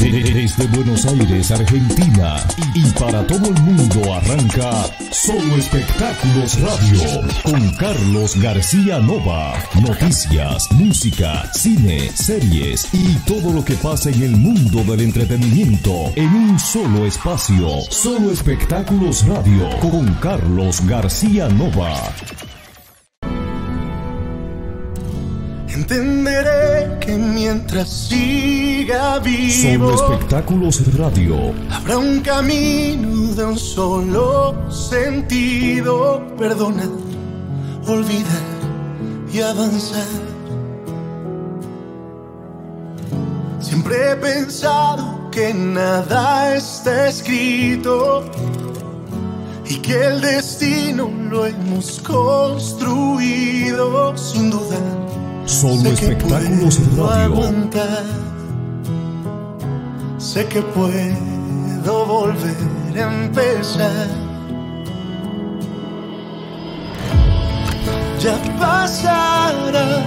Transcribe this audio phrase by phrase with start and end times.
[0.00, 2.42] Desde Buenos Aires, Argentina
[2.74, 9.52] y para todo el mundo arranca Solo Espectáculos Radio con Carlos García Nova.
[9.82, 16.34] Noticias, música, cine, series y todo lo que pasa en el mundo del entretenimiento en
[16.34, 17.68] un solo espacio.
[17.90, 22.10] Solo Espectáculos Radio con Carlos García Nova.
[25.80, 36.22] Entenderé que mientras siga vivo Solo Espectáculos Radio habrá un camino de un solo sentido.
[36.36, 36.90] Perdonar,
[37.86, 38.42] olvidar
[39.32, 40.04] y avanzar.
[43.58, 48.30] Siempre he pensado que nada está escrito
[49.66, 52.94] y que el destino lo hemos construido
[54.18, 55.29] sin dudar.
[55.50, 58.04] Solo Sé que Espectáculos puedo Radio aguantar.
[60.16, 62.56] Sé que puedo volver
[62.96, 64.06] a empezar.
[68.20, 70.04] Ya pasará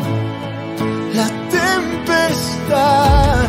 [1.14, 3.46] la tempestad,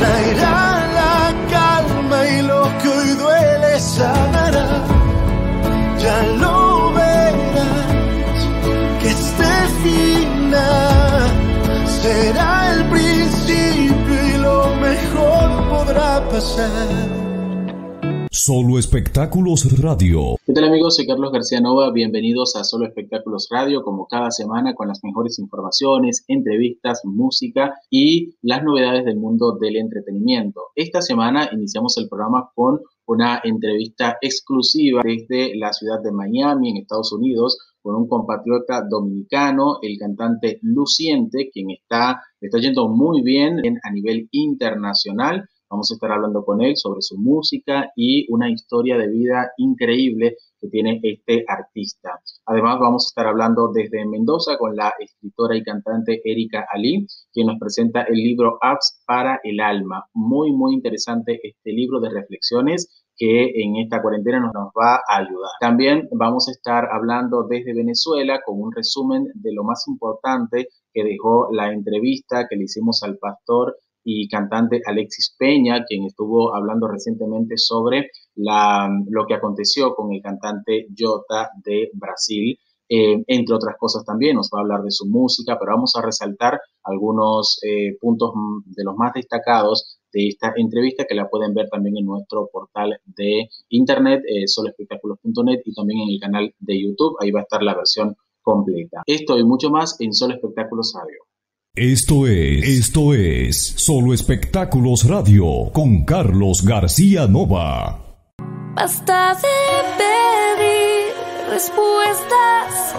[0.00, 4.66] traerá la calma y lo que hoy duele sanará.
[5.98, 8.40] Ya lo verás
[9.02, 10.97] que este final
[12.08, 16.88] será el principio y lo mejor podrá pasar.
[18.30, 20.96] Solo Espectáculos Radio ¿Qué tal amigos?
[20.96, 25.38] Soy Carlos García Nova, bienvenidos a Solo Espectáculos Radio, como cada semana con las mejores
[25.38, 30.62] informaciones, entrevistas, música y las novedades del mundo del entretenimiento.
[30.76, 36.76] Esta semana iniciamos el programa con una entrevista exclusiva desde la ciudad de Miami, en
[36.78, 37.58] Estados Unidos,
[37.88, 43.90] con un compatriota dominicano, el cantante Luciente, quien está, está yendo muy bien en- a
[43.90, 45.48] nivel internacional.
[45.70, 50.36] Vamos a estar hablando con él sobre su música y una historia de vida increíble
[50.60, 52.20] que tiene este artista.
[52.44, 57.46] Además, vamos a estar hablando desde Mendoza con la escritora y cantante Erika Ali, quien
[57.46, 60.04] nos presenta el libro Apps para el Alma.
[60.12, 65.50] Muy, muy interesante este libro de reflexiones que en esta cuarentena nos, va a ayudar.
[65.60, 71.04] También vamos a estar hablando desde Venezuela con un resumen de lo más importante que
[71.04, 76.88] dejó la entrevista que le hicimos al pastor y cantante Alexis Peña, quien estuvo hablando
[76.88, 82.58] recientemente sobre lo que aconteció con el cantante Jota de Brasil.
[82.90, 86.00] Eh, entre otras cosas también nos va a hablar de su música, pero vamos a
[86.00, 88.32] resaltar algunos eh, puntos
[88.64, 92.98] de los más destacados de esta entrevista que la pueden ver también en nuestro portal
[93.04, 97.16] de internet, eh, soloespectáculos.net y también en el canal de YouTube.
[97.20, 99.02] Ahí va a estar la versión completa.
[99.06, 101.18] Esto y mucho más en Solo Espectáculos Radio.
[101.74, 108.04] Esto es, esto es Solo Espectáculos Radio con Carlos García Nova.
[108.74, 109.46] Basta de
[109.98, 111.12] pedir
[111.50, 112.96] respuestas,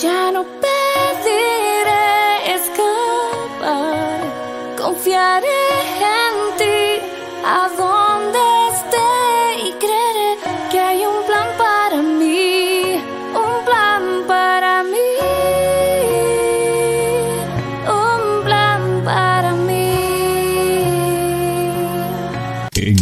[0.00, 4.20] ya no pediré escapar,
[4.76, 5.59] confiaré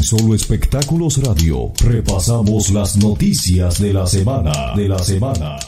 [0.08, 5.58] Solo Espectáculos Radio repasamos las noticias de la semana, de la semana.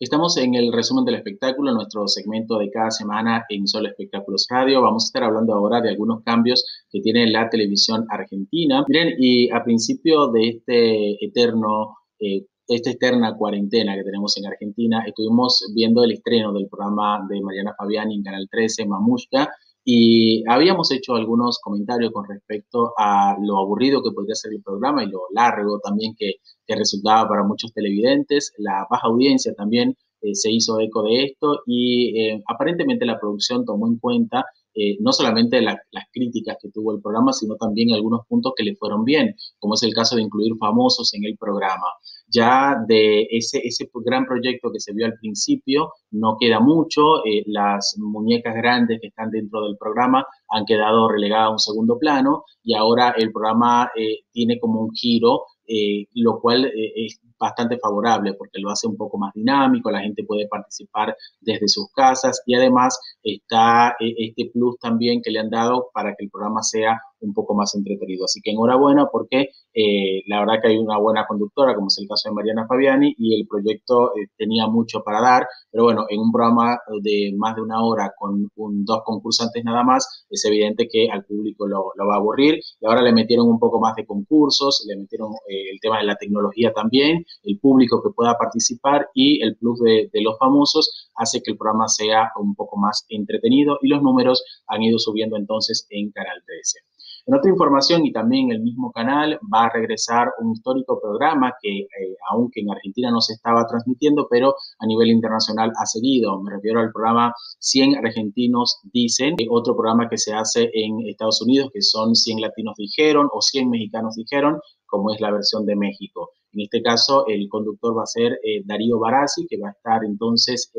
[0.00, 4.82] Estamos en el resumen del espectáculo, nuestro segmento de cada semana en Solo Espectáculos Radio.
[4.82, 8.84] Vamos a estar hablando ahora de algunos cambios que tiene la televisión argentina.
[8.88, 15.04] Miren, y a principio de este eterno, eh, esta eterna cuarentena que tenemos en Argentina,
[15.06, 19.48] estuvimos viendo el estreno del programa de Mariana Fabiani en Canal 13, Mamushka,
[19.84, 25.02] y habíamos hecho algunos comentarios con respecto a lo aburrido que podría ser el programa
[25.04, 26.34] y lo largo también que,
[26.66, 28.52] que resultaba para muchos televidentes.
[28.58, 33.64] La baja audiencia también eh, se hizo eco de esto y eh, aparentemente la producción
[33.64, 37.92] tomó en cuenta eh, no solamente la- las críticas que tuvo el programa, sino también
[37.92, 41.36] algunos puntos que le fueron bien, como es el caso de incluir famosos en el
[41.36, 41.86] programa.
[42.32, 47.24] Ya de ese, ese gran proyecto que se vio al principio, no queda mucho.
[47.24, 51.98] eh, las muñecas grandes que están dentro del programa han quedado relegadas a un segundo
[51.98, 57.78] plano y ahora el programa eh, tiene como un giro, eh, lo cual es bastante
[57.78, 62.42] favorable porque lo hace un poco más dinámico, la gente puede participar desde sus casas
[62.46, 67.00] y además está este plus también que le han dado para que el programa sea
[67.20, 68.24] un poco más entretenido.
[68.24, 72.08] Así que enhorabuena porque eh, la verdad que hay una buena conductora, como es el
[72.08, 76.20] caso de Mariana Fabiani, y el proyecto eh, tenía mucho para dar, pero bueno, en
[76.20, 78.50] un programa de más de una hora con
[78.84, 83.02] dos concursantes nada más, es evidente que al público lo, va a aburrir y ahora
[83.02, 86.72] le metieron un poco más de concursos, le metieron eh, el tema de la tecnología
[86.72, 91.52] también, el público que pueda participar y el plus de, de los famosos hace que
[91.52, 96.10] el programa sea un poco más entretenido y los números han ido subiendo entonces en
[96.12, 96.80] Canal 13.
[97.26, 101.52] En otra información y también en el mismo canal va a regresar un histórico programa
[101.60, 106.40] que, eh, aunque en Argentina no se estaba transmitiendo, pero a nivel internacional ha seguido.
[106.42, 111.70] Me refiero al programa 100 argentinos dicen, otro programa que se hace en Estados Unidos,
[111.72, 116.30] que son 100 latinos dijeron o 100 mexicanos dijeron, como es la versión de México.
[116.52, 120.04] En este caso, el conductor va a ser eh, Darío Barassi, que va a estar
[120.04, 120.72] entonces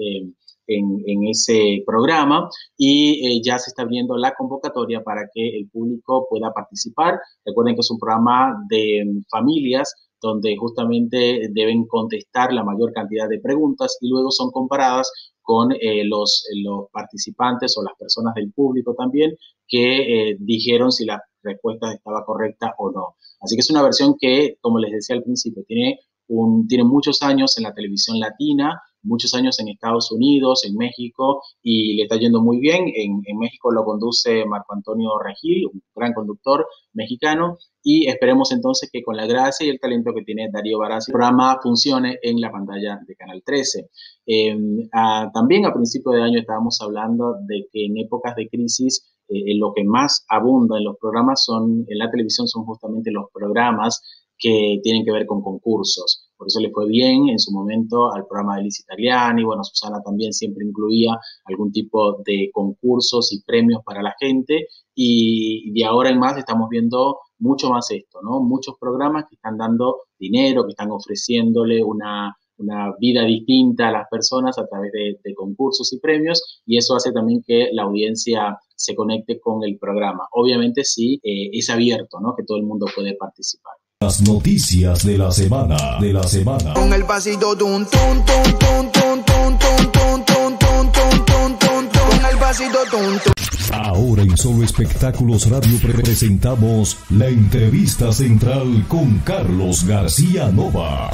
[0.77, 6.27] en, ese programa y eh, ya se está abriendo la convocatoria para que el público
[6.29, 7.19] pueda participar.
[7.45, 13.39] Recuerden que es un programa de familias donde justamente deben contestar la mayor cantidad de
[13.39, 18.93] preguntas y luego son comparadas con eh, los, los, participantes o las personas del público
[18.95, 19.35] también
[19.67, 23.15] que dijeron si la respuesta estaba correcta o no.
[23.41, 27.21] Así que es una versión que, como les decía al principio, tiene, un, tiene muchos
[27.21, 32.17] años en la televisión latina, muchos años en Estados Unidos, en México, y le está
[32.17, 32.85] yendo muy bien.
[32.95, 39.01] En, México lo conduce Marco Antonio Regil, un gran conductor mexicano, y esperemos entonces que
[39.01, 42.51] con la gracia y el talento que tiene Darío Barassi, el programa funcione en la
[42.51, 43.89] pantalla de Canal 13.
[44.25, 44.87] Em,
[45.33, 49.73] también a principio de año estábamos hablando de que en épocas de crisis eh, lo
[49.73, 54.01] que más abunda en los programas son, en la televisión son justamente los programas
[54.41, 56.27] que tienen que ver con concursos.
[56.35, 60.01] Por eso le fue bien en su momento al programa de Liz Italiani, bueno, Susana
[60.03, 66.09] también siempre incluía algún tipo de concursos y premios para la gente y de ahora
[66.09, 68.41] en más estamos viendo mucho más esto, ¿no?
[68.41, 74.07] Muchos programas que están dando dinero, que están ofreciéndole una, una vida distinta a las
[74.09, 78.95] personas a través de, concursos y premios y eso hace también que la audiencia se
[78.95, 80.27] conecte con el programa.
[80.31, 82.35] Obviamente sí, eh, es abierto, ¿no?
[82.35, 83.73] Que todo el mundo puede participar.
[84.01, 86.73] Las noticias de la semana, de la semana.
[86.73, 92.25] Con el pasito tun, tun, tun, tun, tun, tun, tun, tun, tun, tun, tun, con
[92.25, 93.33] el pasito tun, tun.
[93.71, 101.11] Ahora en Solo Espectáculos Radio presentamos la entrevista central con Carlos García Nova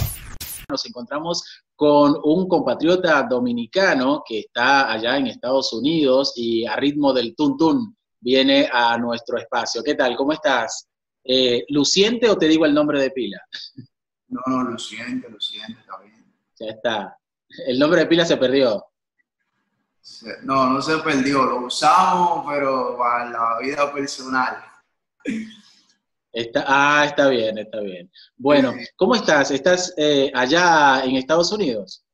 [0.69, 1.43] nos encontramos
[1.75, 7.95] con un compatriota dominicano que está allá en Estados Unidos y a ritmo del tuntún
[8.19, 9.81] viene a nuestro espacio.
[9.81, 10.17] ¿Qué tal?
[10.17, 10.87] ¿Cómo estás?
[11.29, 13.37] Eh, ¿Luciente o te digo el nombre de pila?
[14.29, 16.33] No, no, Luciente, Luciente, está bien.
[16.57, 17.17] Ya está.
[17.67, 18.85] El nombre de pila se perdió.
[20.43, 24.63] No, no se perdió, lo usamos, pero para la vida personal.
[26.31, 28.09] Está, ah, está bien, está bien.
[28.37, 29.51] Bueno, ¿cómo estás?
[29.51, 32.05] ¿Estás eh, allá en Estados Unidos?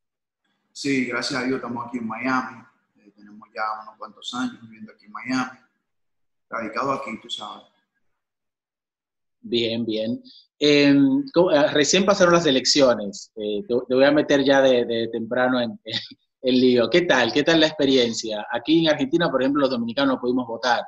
[0.72, 2.64] Sí, gracias a Dios estamos aquí en Miami.
[2.98, 5.60] Eh, tenemos ya unos cuantos años viviendo aquí en Miami.
[6.50, 7.73] Radicado aquí, tú sabes.
[9.44, 10.22] Bien, bien.
[10.60, 10.96] Eh,
[11.72, 13.32] recién pasaron las elecciones.
[13.36, 15.80] te, voy a meter ya de, temprano en,
[16.42, 16.90] el lío.
[16.90, 17.32] ¿Qué tal?
[17.32, 18.46] ¿Qué tal la experiencia?
[18.52, 20.84] Aquí en Argentina, por ejemplo, los dominicanos no pudimos votar.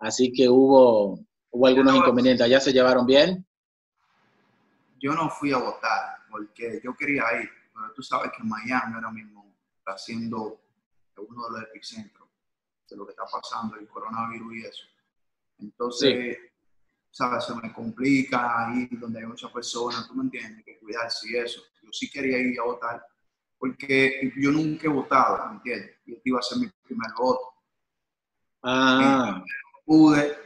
[0.00, 1.18] Así que hubo,
[1.50, 2.48] ¿Hubo algunos inconvenientes?
[2.48, 3.46] ¿Ya se llevaron bien?
[4.98, 9.10] Yo no fui a votar porque yo quería ir, pero tú sabes que Miami ahora
[9.10, 10.60] mismo está siendo
[11.16, 12.28] uno de los epicentros
[12.88, 14.86] de lo que está pasando, el coronavirus y eso.
[15.58, 16.38] Entonces,
[17.10, 17.44] ¿sabes?
[17.44, 21.62] Se me complica ir donde hay muchas personas, tú me entiendes, que cuidarse y eso.
[21.82, 23.04] Yo sí quería ir a votar
[23.58, 25.96] porque yo nunca he votado, ¿me entiendes?
[26.06, 27.40] Y este iba a ser mi primer voto.
[28.62, 29.42] Ah.
[29.84, 30.36] pude,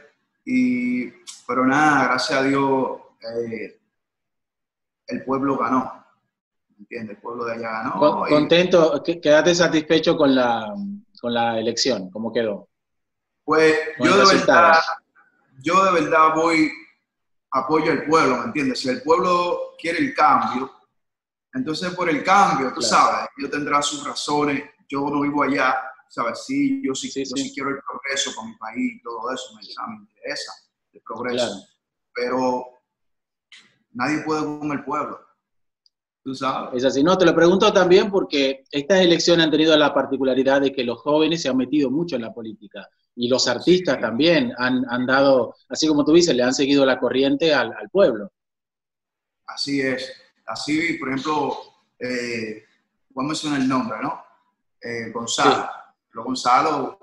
[0.45, 1.09] y,
[1.47, 3.79] pero nada, gracias a Dios, eh,
[5.07, 6.03] el pueblo ganó.
[6.77, 7.17] ¿Entiendes?
[7.17, 8.25] El pueblo de allá ganó.
[8.27, 9.03] ¿Contento?
[9.03, 10.73] ¿Quedaste satisfecho con la,
[11.19, 12.09] con la elección?
[12.09, 12.67] ¿Cómo quedó?
[13.45, 14.75] Pues yo de, verdad,
[15.61, 16.71] yo de verdad voy,
[17.51, 18.79] apoyo al pueblo, ¿me entiendes?
[18.79, 20.71] Si el pueblo quiere el cambio,
[21.53, 25.75] entonces por el cambio, tú sabes, yo tendrá sus razones, yo no vivo allá,
[26.09, 26.43] ¿sabes?
[26.45, 30.51] Sí, yo sí, yo sí quiero el progreso con mi país, todo eso me, interesa,
[30.91, 31.65] el progreso.
[32.13, 32.65] Pero
[33.91, 35.19] nadie puede con el pueblo.
[36.23, 36.75] Tú sabes.
[36.75, 37.03] Es así.
[37.03, 41.01] No, te lo pregunto también porque estas elecciones han tenido la particularidad de que los
[41.01, 45.55] jóvenes se han metido mucho en la política y los artistas también han, han, dado,
[45.69, 48.31] así como tú dices, le han seguido la corriente al, al pueblo.
[49.45, 50.11] Así es.
[50.45, 51.57] Así, por ejemplo,
[51.99, 52.65] eh,
[53.09, 54.23] voy a mencionar el nombre, ¿no?
[54.81, 55.69] Eh, Gonzalo.
[56.11, 56.99] Los Gonzalo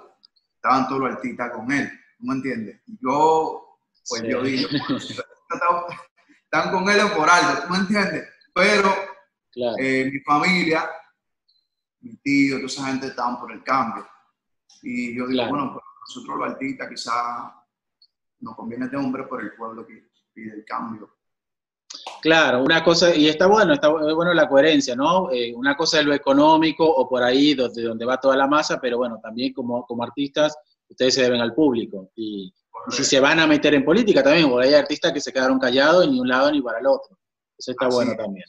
[0.54, 2.80] estaban todos los artistas con él, ¿tú me entiendes?
[3.00, 4.68] yo Pues yo digo,
[6.44, 8.28] están con él por algo, ¿tú me entiendes?
[8.54, 8.94] Pero
[9.78, 10.88] eh, mi familia,
[12.00, 14.06] mi tío, toda esa gente estaban por el cambio.
[14.82, 17.14] Y yo digo, bueno, pues nosotros los artistas quizás
[18.40, 21.16] nos conviene de hombre por el pueblo que pide el cambio.
[22.20, 25.30] Claro, una cosa, y está bueno, está bueno la coherencia, ¿no?
[25.30, 28.78] Eh, una cosa es lo económico o por ahí donde, donde va toda la masa,
[28.80, 30.56] pero bueno, también como, como artistas,
[30.88, 32.10] ustedes se deben al público.
[32.14, 32.52] Y,
[32.88, 36.08] si se van a meter en política también, porque hay artistas que se quedaron callados
[36.08, 37.18] ni un lado ni para el otro.
[37.58, 38.46] Eso está bueno también.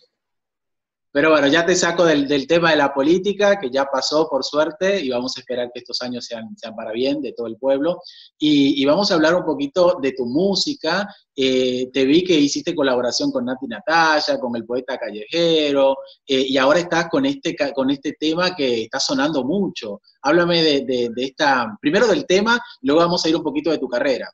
[1.13, 5.01] Pero bueno, ya te saco del, tema de la política, que ya pasó por suerte,
[5.01, 8.01] y vamos a esperar que estos años sean, sean para bien de todo el pueblo.
[8.37, 11.05] Y, vamos a hablar un poquito de tu música.
[11.35, 16.57] Eh, te vi que hiciste colaboración con Nati Natalia, con el poeta callejero, eh, y
[16.57, 19.99] ahora estás con este, con este tema que está sonando mucho.
[20.21, 23.89] Háblame de, de esta, primero del tema, luego vamos a ir un poquito de tu
[23.89, 24.31] carrera.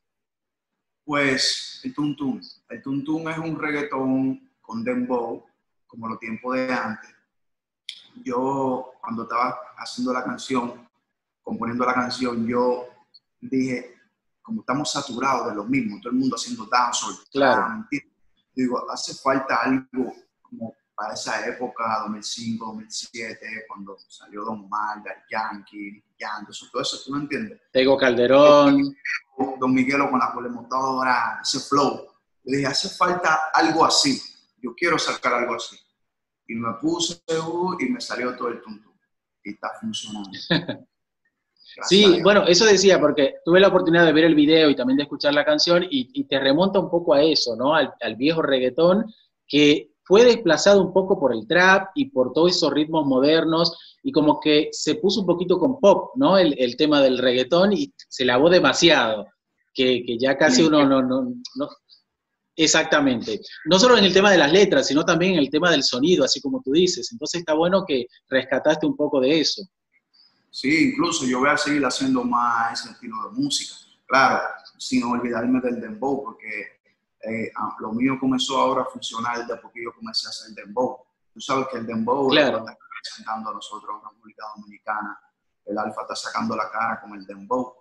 [1.04, 2.40] Pues el Tuntún.
[2.70, 5.44] El Tuntún es un reggaetón con dembow
[5.88, 7.10] como los tiempos de antes,
[8.24, 10.88] yo cuando estaba haciendo la canción,
[11.42, 12.88] componiendo la canción, yo
[13.40, 13.96] dije,
[14.42, 17.86] como estamos saturados de lo mismo, todo el mundo haciendo dancehall, claro.
[18.54, 26.04] digo, hace falta algo como para esa época, 2005, 2007, cuando salió Don Marga, Yankee,
[26.18, 27.62] Yandos, todo eso, ¿tú no entiendes?
[27.72, 28.96] Tego Calderón.
[29.60, 32.08] Don Miguelo con la motora, ese flow.
[32.44, 34.20] Yo dije, hace falta algo así
[34.58, 35.78] yo quiero sacar algo así.
[36.48, 38.94] Y me puse uh, y me salió todo el tuntum.
[39.44, 40.30] Y está funcionando.
[41.88, 45.04] sí, bueno, eso decía, porque tuve la oportunidad de ver el video y también de
[45.04, 47.76] escuchar la canción y, te remonta un poco a eso, ¿no?
[47.76, 49.06] Al, viejo reggaetón
[49.48, 54.12] que fue desplazado un poco por el trap y por todos esos ritmos modernos y
[54.12, 56.38] como que se puso un poquito con pop, ¿no?
[56.38, 59.28] El, el tema del reggaetón y se lavó demasiado,
[59.74, 61.70] que, que ya casi uno no, no, no,
[62.60, 63.40] Exactamente.
[63.66, 66.26] No solo en el tema de las letras, sino también en el tema del sonido,
[66.26, 67.12] así como tú dices.
[67.12, 69.62] Entonces está bueno que rescataste un poco de eso.
[70.50, 73.76] Sí, incluso yo voy a seguir haciendo más ese estilo de música.
[74.08, 74.42] Claro,
[74.80, 76.48] sin olvidarme del dembow, porque
[77.22, 80.98] eh, ah, lo mío comenzó ahora a funcionar desde porque yo comencé a hacer dembow.
[81.32, 82.58] Tú sabes que el dembow claro.
[82.58, 85.20] está presentando a nosotros en República Dominicana.
[85.64, 87.76] El Alfa está sacando la cara con el dembow.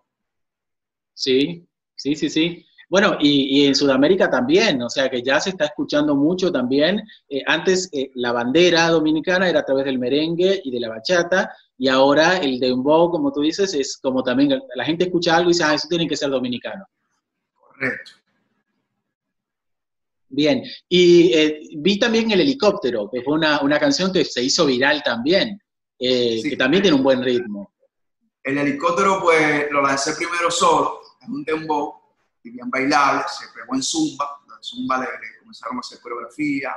[1.14, 2.65] Sí, sí, sí, sí.
[2.88, 7.02] Bueno, y, en Sudamérica también, o sea que ya se está escuchando mucho también.
[7.28, 11.52] Eh, antes eh, la bandera dominicana era a través del merengue y de la bachata,
[11.76, 15.52] y ahora el dembow, como tú dices, es como también la gente escucha algo y
[15.52, 16.87] dice, ah, eso tiene que ser dominicano.
[17.55, 18.12] Correcto.
[20.28, 25.02] Bien, y eh, vi también el helicóptero, que fue una, canción que se hizo viral
[25.02, 25.61] también,
[25.99, 27.73] que también tiene un buen ritmo.
[28.45, 32.05] El helicóptero, pues lo lancé primero solo, en un dembow,
[32.50, 35.06] bien bailable, se pegó en Zumba, en Zumba le,
[35.40, 36.74] comenzaron a hacer coreografía,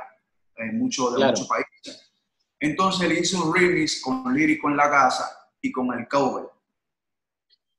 [0.56, 2.12] en mucho, de muchos países.
[2.58, 6.46] Entonces le hice un remix con Lírico en la casa y con el cover.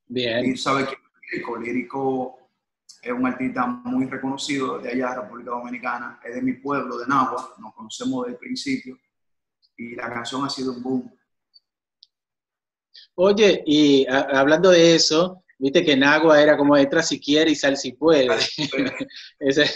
[0.08, 0.46] Bien.
[0.46, 0.96] Y sabe que
[1.32, 2.42] Lírico, Lírico
[3.02, 7.56] es un artista muy reconocido de allá, República Dominicana, es de mi pueblo, de Nagua,
[7.60, 9.00] nos conocemos desde el principio
[9.78, 11.18] y la canción ha sido un boom.
[13.16, 17.56] Oye, y hablando de eso, Viste que en agua era como entra si quiere y
[17.56, 18.28] sal si puede.
[19.40, 19.70] ese,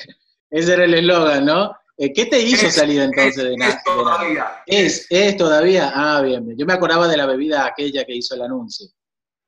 [0.50, 1.76] era el eslogan, ¿no?
[1.96, 3.76] Eh, ¿Qué te hizo salir entonces de Nagua?
[3.76, 4.64] Es todavía.
[4.66, 5.92] Es, es todavía.
[5.94, 6.58] Ah, bien.
[6.58, 8.88] Yo me acordaba de la bebida aquella que hizo el anuncio.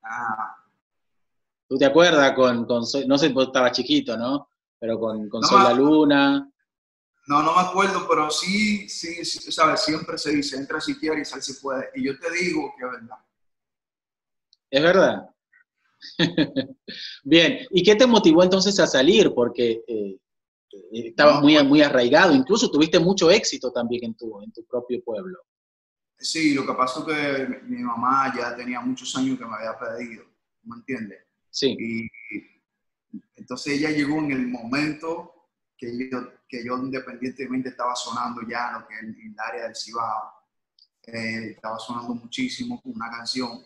[0.03, 0.55] Ah.
[1.67, 4.47] ¿Tú te acuerdas con, con no sé, vos estabas chiquito, ¿no?
[4.77, 6.51] Pero con, con Sol la Luna.
[7.25, 11.21] No, no me acuerdo, pero sí, sí, sí, sabes, siempre se dice, entra si quiere
[11.21, 11.89] y sal si puede.
[11.95, 13.17] Y yo te digo que es verdad.
[14.69, 15.29] ¿Es verdad?
[17.23, 19.33] Bien, ¿y qué te motivó entonces a salir?
[19.33, 20.17] Porque eh,
[20.71, 25.03] eh estabas muy, muy arraigado, incluso tuviste mucho éxito también en tu, en tu propio
[25.03, 25.39] pueblo.
[26.19, 29.77] Sí, lo que pasó es que mi mamá ya tenía muchos años que me había
[29.77, 30.25] pedido,
[30.63, 31.19] ¿me entiendes?
[31.49, 31.75] Sí.
[31.79, 32.09] Y
[33.35, 35.37] entonces ella llegó en el momento
[35.77, 39.75] que yo, que yo independientemente estaba sonando ya en, lo que, en el área del
[39.75, 40.33] Cibao,
[41.03, 43.63] eh, estaba sonando muchísimo una canción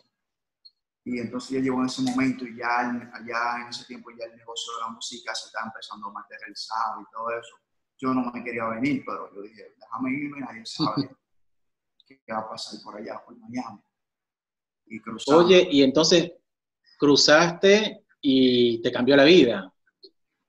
[1.04, 2.80] y entonces ya llegó en ese momento y ya
[3.14, 7.02] allá en ese tiempo ya el negocio de la música se está empezando a materializar
[7.02, 7.56] y todo eso.
[7.98, 11.10] Yo no me quería venir, pero yo dije, déjame irme, nadie sabe
[12.08, 13.80] qué va a pasar por allá, por Miami.
[14.86, 16.34] Y Oye, y entonces
[17.00, 19.74] cruzaste y te cambió la vida.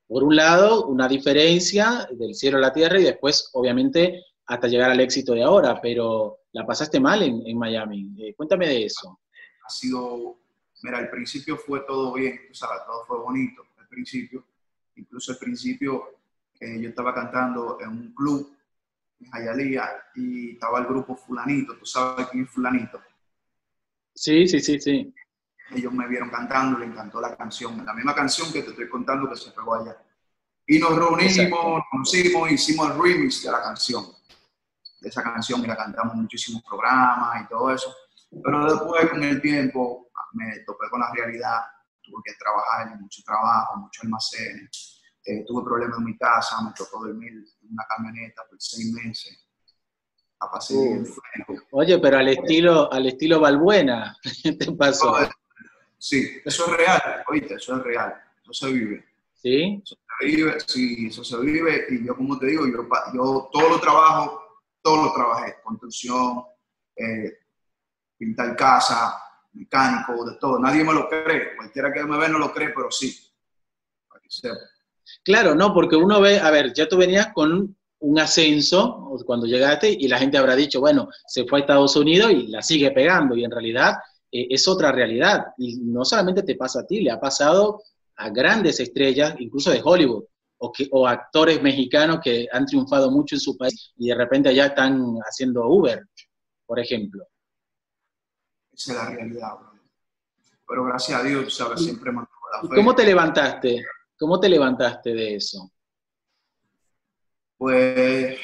[0.06, 4.90] Por un lado, una diferencia del cielo a la tierra y después, obviamente, hasta llegar
[4.90, 8.12] al éxito de ahora, pero la pasaste mal en, en Miami.
[8.18, 9.21] Eh, cuéntame de eso.
[9.64, 10.42] Ha sido
[10.83, 14.45] Mira, al principio fue todo bien, tú sabes, todo fue bonito al principio,
[14.97, 16.19] Incluso al principio
[16.61, 18.55] eh, yo estaba cantando en un club
[19.21, 23.01] en Jayalía y estaba el grupo Fulanito, ¿tú sabes quién es Fulanito?
[24.15, 25.15] Sí, sí, sí, sí.
[25.71, 29.29] Ellos me vieron cantando, le encantó la canción, la misma canción que te estoy contando
[29.29, 29.97] que se pegó allá.
[30.67, 34.05] Y nos reunimos, nos conocimos, hicimos el remix de la canción.
[35.01, 37.93] De esa canción y la cantamos en muchísimos programas y todo eso.
[38.43, 40.01] Pero después, con el tiempo,
[40.35, 41.61] me topé con la realidad.
[42.03, 44.69] Tuve que trabajar, mucho trabajo, mucho almacén.
[45.25, 49.49] Eh, tuve problemas en mi casa, me tocó dormir en una camioneta por seis meses.
[50.41, 50.75] A pasé
[51.71, 55.17] Oye, pero al estilo, al estilo Balbuena, ¿te pasó?
[55.97, 59.05] Sí, eso es real, oíste, eso es real, eso se vive.
[59.35, 59.81] ¿Sí?
[59.85, 63.69] Eso se vive, sí, eso se vive, y yo como te digo, yo, yo todo
[63.69, 64.43] lo trabajo,
[64.83, 66.43] todo lo trabajé, construcción,
[66.97, 67.39] eh,
[68.19, 69.17] pintar casa,
[69.52, 70.59] mecánico, de todo.
[70.59, 73.14] Nadie me lo cree, cualquiera que me ve no lo cree, pero sí.
[75.23, 79.90] Claro, no, porque uno ve, a ver, ya tú venías con un ascenso cuando llegaste
[79.90, 83.37] y la gente habrá dicho, bueno, se fue a Estados Unidos y la sigue pegando
[83.37, 83.94] y en realidad
[84.30, 85.44] eh, es otra realidad.
[85.59, 87.82] Y no solamente te pasa a ti, le ha pasado
[88.16, 90.25] a grandes estrellas, incluso de Hollywood,
[90.59, 94.49] o, que, o actores mexicanos que han triunfado mucho en su país y de repente
[94.49, 96.00] allá están haciendo Uber,
[96.66, 97.26] por ejemplo.
[98.73, 99.52] Esa es la realidad,
[100.67, 101.81] Pero gracias a Dios, ¿sabes?
[101.81, 102.76] Siempre me la fe.
[102.76, 103.85] ¿Cómo te levantaste?
[104.19, 105.71] ¿Cómo te levantaste de eso?
[107.59, 108.38] Pues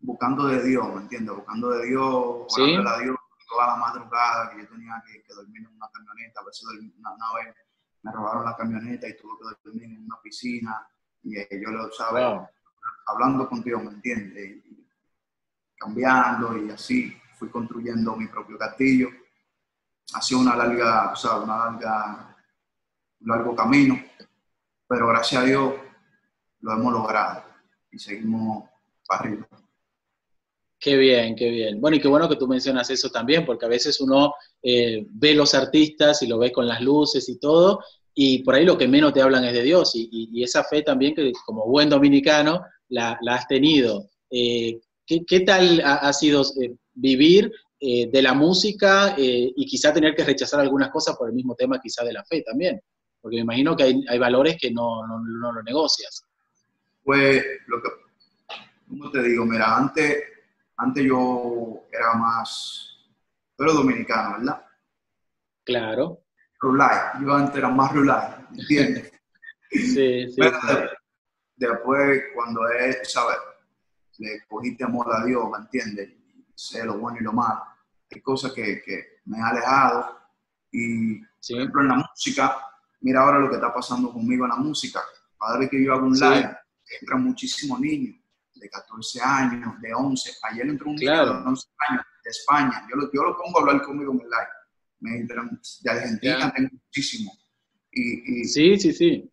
[0.00, 1.36] buscando de Dios, ¿me entiendes?
[1.36, 2.76] Buscando de Dios, ¿Sí?
[2.76, 3.16] a Dios
[3.48, 6.64] toda la madrugada que yo tenía que, que, dormir en una camioneta, a veces
[6.98, 7.54] una, una, vez
[8.02, 10.86] me robaron la camioneta y tuve que dormir en una piscina
[11.22, 12.48] y eh, yo lo sabía, wow.
[13.06, 14.44] hablando contigo, ¿me entiendes?
[14.66, 14.86] Y,
[15.78, 19.10] cambiando y así fui construyendo mi propio castillo.
[20.14, 22.36] Ha sido una larga, o sea, una larga,
[23.20, 24.00] un largo camino,
[24.88, 25.74] pero gracias a Dios
[26.60, 27.44] lo hemos logrado
[27.90, 28.68] y seguimos
[29.06, 29.48] para arriba.
[30.78, 31.80] Qué bien, qué bien.
[31.80, 35.34] Bueno, y qué bueno que tú mencionas eso también, porque a veces uno eh, ve
[35.34, 37.80] los artistas y lo ve con las luces y todo,
[38.14, 40.64] y por ahí lo que menos te hablan es de Dios, y, y, y esa
[40.64, 44.10] fe también que como buen dominicano la, la has tenido.
[44.30, 49.92] Eh, ¿qué, ¿qué, tal ha, ha sido eh, vivir eh, de la música y quizá
[49.92, 52.80] tener que rechazar algunas cosas por el mismo tema quizá de la fe también?
[53.20, 56.24] Porque me imagino que hay, hay valores que no, no, no lo negocias.
[57.02, 57.88] Pues, lo que,
[58.88, 59.44] ¿cómo te digo?
[59.44, 60.22] Mira, antes
[60.76, 62.96] antes yo era más,
[63.56, 64.66] pero dominicano, ¿verdad?
[65.64, 66.22] Claro.
[66.60, 69.12] Rulay, yo antes era más rulay, ¿entiendes?
[69.70, 70.74] sí, sí, pero sí.
[71.56, 73.38] Después, cuando es, ¿sabes?
[74.18, 76.10] Le cogiste amor a Dios, ¿me entiendes?
[76.56, 77.62] Sé lo bueno y lo malo.
[78.10, 80.18] Hay cosas que, que me han alejado.
[80.72, 81.52] Y, sí.
[81.52, 82.56] por ejemplo, en la música,
[83.00, 85.00] mira ahora lo que está pasando conmigo en la música.
[85.38, 86.56] Cada vez que yo hago un live,
[87.00, 88.16] entran muchísimos niños
[88.54, 90.32] de 14 años, de 11.
[90.50, 91.34] Ayer entró un claro.
[91.34, 92.86] niño de 11 años de España.
[92.90, 94.56] Yo lo, yo lo pongo a hablar conmigo en el live.
[95.00, 96.52] Me entran de Argentina, yeah.
[96.52, 97.32] tengo muchísimo.
[97.92, 99.30] Y, y, sí, sí, sí.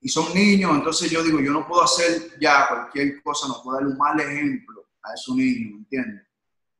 [0.00, 3.78] Y son niños, entonces yo digo, yo no puedo hacer ya cualquier cosa, no puedo
[3.78, 6.27] darle un mal ejemplo a esos niños, ¿me entiendes?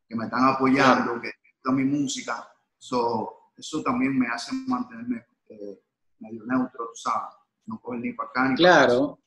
[0.08, 2.48] Que me están apoyando, que escuchan mi música.
[2.78, 5.80] So, eso también me hace mantenerme eh,
[6.20, 7.34] medio neutro, ¿sabes?
[7.66, 9.18] No coger ni para acá ni claro.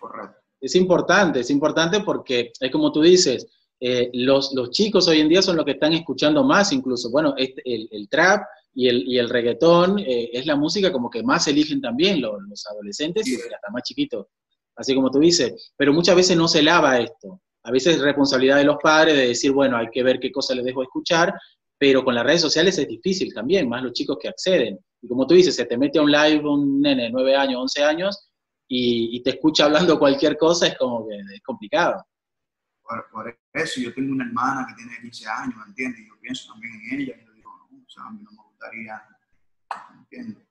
[0.00, 3.46] para Correcto es importante, es importante porque es como tú dices,
[3.80, 7.10] eh, los, los, chicos hoy en día son los que están escuchando más incluso.
[7.10, 8.42] Bueno, este, el, el, trap
[8.74, 12.34] y el, y el reggaetón eh, es la música como que más eligen también los,
[12.46, 14.26] los adolescentes y hasta más chiquitos,
[14.76, 15.72] así como tú dices.
[15.76, 17.40] Pero muchas veces no se lava esto.
[17.64, 20.54] A veces es responsabilidad de los padres de decir, bueno, hay que ver qué cosa
[20.54, 21.34] les dejo escuchar,
[21.78, 24.78] pero con las redes sociales es difícil también, más los chicos que acceden.
[25.02, 27.60] Y como tú dices, se te mete a un live un nene de 9 años,
[27.62, 28.30] 11 años,
[28.72, 32.04] y, te escucha hablando cualquier cosa, es como que es complicado.
[32.82, 36.06] Por, eso, yo tengo una hermana que tiene 15 años, ¿me entiendes?
[36.06, 38.42] Yo pienso también en ella, y yo digo, no, o sea, a mí no me
[38.42, 39.02] gustaría,
[39.92, 40.49] ¿me entiendes?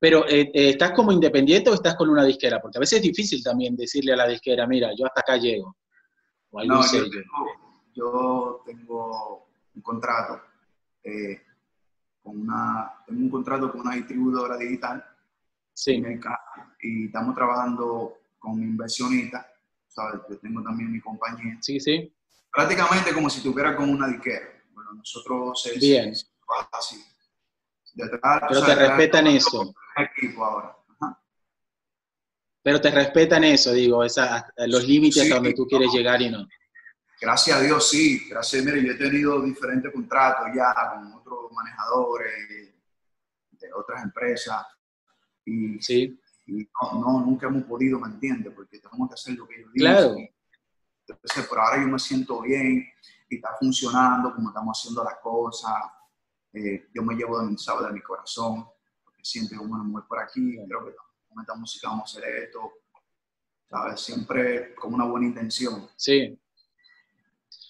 [0.00, 2.58] Pero, eh, eh, ¿estás como independiente o estás con una disquera?
[2.60, 5.76] Porque a veces es difícil también decirle a la disquera, mira, yo hasta acá llego.
[6.50, 10.40] O no, yo tengo, yo tengo, un contrato
[11.04, 11.42] eh,
[12.22, 15.04] con una, tengo un contrato con una distribuidora digital
[15.72, 16.02] sí.
[16.82, 19.46] y estamos trabajando con inversionistas,
[19.86, 20.22] ¿sabes?
[20.30, 21.58] Yo tengo también mi compañía.
[21.60, 22.12] Sí, sí.
[22.50, 24.46] Prácticamente como si estuviera con una disquera.
[24.72, 26.08] Bueno, nosotros es, Bien.
[26.08, 26.32] Es
[26.72, 27.04] así.
[27.94, 29.74] Detrás, Pero te respetan eso.
[30.02, 30.76] Equipo ahora.
[31.00, 31.22] Ajá.
[32.62, 35.94] Pero te respetan eso, digo, esa, los límites sí, hasta donde tú quieres no.
[35.94, 36.46] llegar y no.
[37.20, 38.28] Gracias a Dios, sí.
[38.30, 42.72] Gracias, mire, yo he tenido diferentes contratos ya con otros manejadores
[43.50, 44.66] de otras empresas
[45.44, 46.18] y, sí.
[46.46, 48.52] y no, nunca hemos podido, ¿me entiendes?
[48.54, 50.14] Porque tenemos que hacer lo que ellos claro.
[50.14, 50.34] dicen.
[51.06, 52.86] Entonces, por ahora yo me siento bien
[53.28, 55.74] y está funcionando como estamos haciendo las cosas.
[56.52, 57.88] Eh, yo me llevo de mi, ¿sabes?
[57.88, 58.66] de mi corazón,
[59.22, 60.94] siempre, bueno, voy por aquí, creo que
[61.28, 62.72] con esta música vamos a hacer esto,
[63.68, 64.00] ¿sabes?
[64.00, 65.88] Siempre con una buena intención.
[65.96, 66.38] Sí.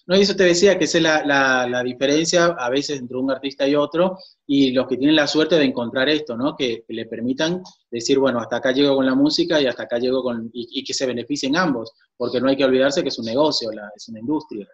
[0.07, 3.29] No, y eso te decía que esa es la, la, diferencia a veces entre un
[3.29, 6.55] artista y otro, y los que tienen la suerte de encontrar esto, ¿no?
[6.55, 10.23] Que, le permitan decir, bueno, hasta acá llego con la música y hasta acá llego
[10.23, 10.49] con.
[10.53, 14.09] y, que se beneficien ambos, porque no hay que olvidarse que es un negocio, es
[14.09, 14.67] una industria.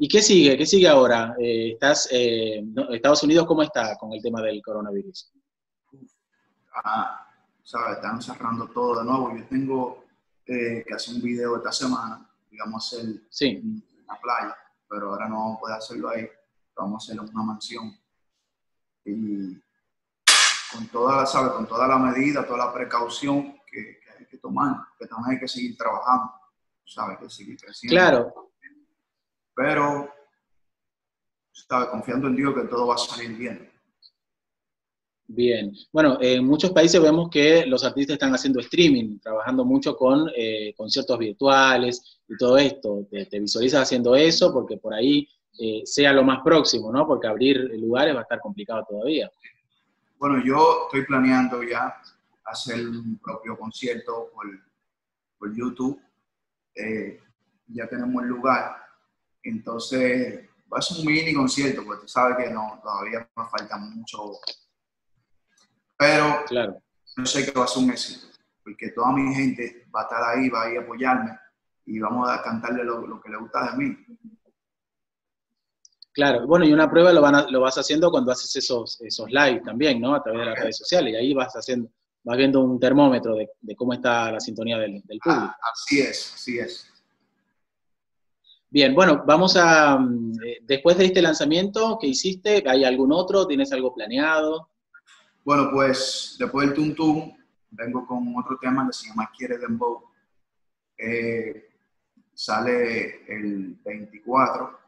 [0.00, 0.56] ¿Y qué sigue?
[0.56, 1.34] ¿Qué sigue ahora?
[1.40, 5.32] Eh, ¿Estás, eh, Estados Unidos cómo está con el tema del coronavirus?
[6.72, 7.26] Ah,
[7.64, 7.96] ¿sabes?
[7.96, 9.36] Están cerrando todo de nuevo.
[9.36, 10.04] Yo tengo
[10.46, 13.46] eh, que hacer un video esta semana, digamos, el, sí.
[13.46, 14.56] en la playa,
[14.88, 16.28] pero ahora no poder hacerlo ahí.
[16.76, 17.98] Vamos a hacerlo en una mansión.
[19.04, 19.54] Y
[20.72, 21.54] con toda, ¿sabes?
[21.54, 25.40] Con toda la medida, toda la precaución que, que hay que tomar, que también hay
[25.40, 26.34] que seguir trabajando,
[26.84, 27.18] ¿sabes?
[27.18, 27.96] Que seguir creciendo.
[27.96, 28.47] Claro
[29.58, 30.08] pero
[31.52, 33.68] estaba confiando en Dios que todo va a salir bien.
[35.26, 35.72] Bien.
[35.92, 40.72] Bueno, en muchos países vemos que los artistas están haciendo streaming, trabajando mucho con eh,
[40.76, 43.08] conciertos virtuales y todo esto.
[43.10, 47.04] Te, visualizas haciendo eso porque por ahí eh, sea lo más próximo, ¿no?
[47.04, 49.28] Porque abrir lugares va a estar complicado todavía.
[50.18, 51.96] Bueno, yo estoy planeando ya
[52.44, 54.46] hacer un propio concierto por,
[55.36, 56.00] por YouTube.
[56.76, 57.20] Eh,
[57.66, 58.87] ya tenemos el lugar
[59.42, 63.76] entonces, va a ser un mini concierto, porque tú sabes que no, todavía me falta
[63.78, 64.32] mucho.
[65.96, 66.82] Pero claro.
[67.16, 68.26] yo sé que va a ser un éxito,
[68.62, 71.38] porque toda mi gente va a estar ahí, va a ir a apoyarme
[71.86, 73.96] y vamos a cantarle lo, que le gusta de mí.
[76.12, 79.62] Claro, bueno, y una prueba lo, van lo vas haciendo cuando haces esos, esos live
[79.64, 80.14] también, ¿no?
[80.14, 81.90] A través de las redes sociales, y ahí vas haciendo,
[82.24, 85.44] vas viendo un termómetro de, cómo está la sintonía del, del público.
[85.46, 86.97] Ah, así es, así es.
[88.70, 93.46] Bien, bueno, vamos a, mm, eh, después de este lanzamiento que hiciste, ¿hay algún otro?
[93.46, 94.68] ¿Tienes algo planeado?
[95.42, 97.38] Bueno, pues después del Tum Tum,
[97.70, 100.04] vengo con otro tema que se llama Quiere Dembow.
[100.98, 101.70] Eh,
[102.34, 104.78] sale el 24.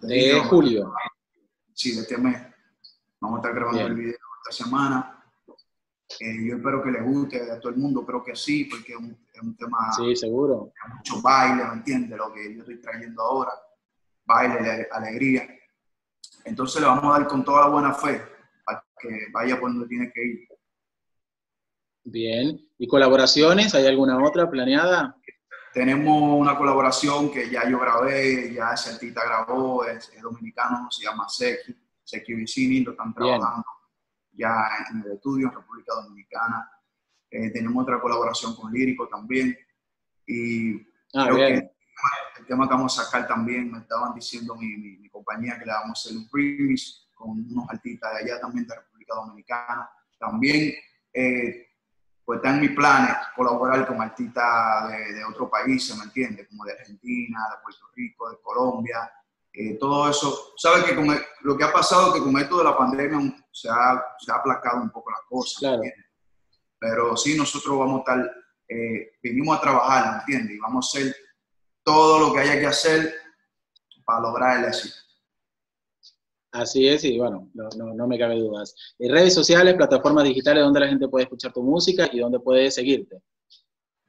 [0.00, 0.94] de julio.
[1.74, 2.40] Sí, de este mes.
[3.20, 5.13] Vamos a estar grabando el video esta semana.
[6.20, 8.98] Eh, yo espero que le guste a todo el mundo, creo que sí, porque es
[8.98, 9.92] un, es un tema...
[9.96, 10.72] Sí, seguro.
[10.96, 12.18] Mucho baile, ¿me entiendes?
[12.18, 13.52] Lo que yo estoy trayendo ahora.
[14.24, 15.48] Baile, alegría.
[16.44, 18.22] Entonces le vamos a dar con toda la buena fe
[18.64, 20.48] para que vaya por donde tiene que ir.
[22.04, 22.60] Bien.
[22.78, 23.74] ¿Y colaboraciones?
[23.74, 25.16] ¿Hay alguna otra planeada?
[25.72, 31.28] Tenemos una colaboración que ya yo grabé, ya ese artista grabó, es, dominicano, se llama
[31.28, 31.74] Seki,
[32.04, 33.64] Seki Vicini, lo están trabajando
[34.36, 36.70] ya en el estudio en República Dominicana.
[37.30, 39.56] Eh, tenemos otra colaboración con Lírico también.
[40.26, 40.76] Y
[41.14, 41.70] ah, creo que
[42.38, 45.72] el tema que vamos a sacar también, me estaban diciendo mi, mi, compañía que le
[45.72, 49.88] vamos a hacer un remix con unos artistas de allá también de República Dominicana.
[50.18, 50.74] También
[51.12, 51.68] eh,
[52.24, 56.48] pues está en mis planes colaborar con artistas de, de otros países, ¿me entiendes?
[56.48, 59.10] Como de Argentina, de Puerto Rico, de Colombia,
[59.54, 60.52] eh, todo eso.
[60.56, 61.06] Sabes que con
[61.42, 64.82] lo que ha pasado que con esto de la pandemia se ha, se ha aplacado
[64.82, 65.58] un poco la cosa.
[65.60, 65.82] Claro.
[66.78, 68.32] Pero sí, nosotros vamos a estar,
[68.68, 70.56] eh, venimos a trabajar, ¿me entiendes?
[70.56, 71.16] Y vamos a hacer
[71.84, 73.14] todo lo que haya que hacer
[74.04, 74.96] para lograr el éxito.
[76.50, 78.76] Así es, y bueno, no, no, no me cabe dudas.
[78.98, 82.70] En redes sociales, plataformas digitales donde la gente puede escuchar tu música y donde puede
[82.70, 83.22] seguirte.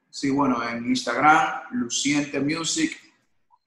[0.10, 2.92] Sí, bueno, en Instagram, Luciente Music,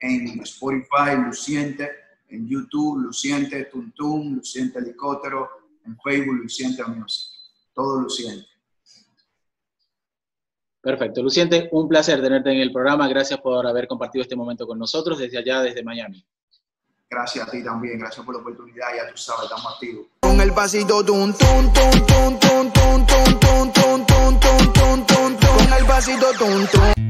[0.01, 1.91] en Spotify, Luciente,
[2.29, 5.49] en YouTube, Luciente Tuntum, Luciente Helicóptero,
[5.87, 7.31] en Facebook, Luciente Music.
[7.73, 8.47] Todo Luciente.
[10.81, 11.23] Perfecto.
[11.23, 13.09] Luciente, un placer tenerte en el programa.
[13.09, 16.25] Gracias por haber compartido este momento con nosotros desde allá, desde Miami.
[17.11, 18.87] Gracias a ti también, gracias por la oportunidad.
[18.95, 20.07] Ya tú sabes, estamos activos.
[20.21, 25.37] Con el pasito tum tum tum tum tum tum tum tum tum tum tum tum
[25.37, 27.08] con el pasito tum tum.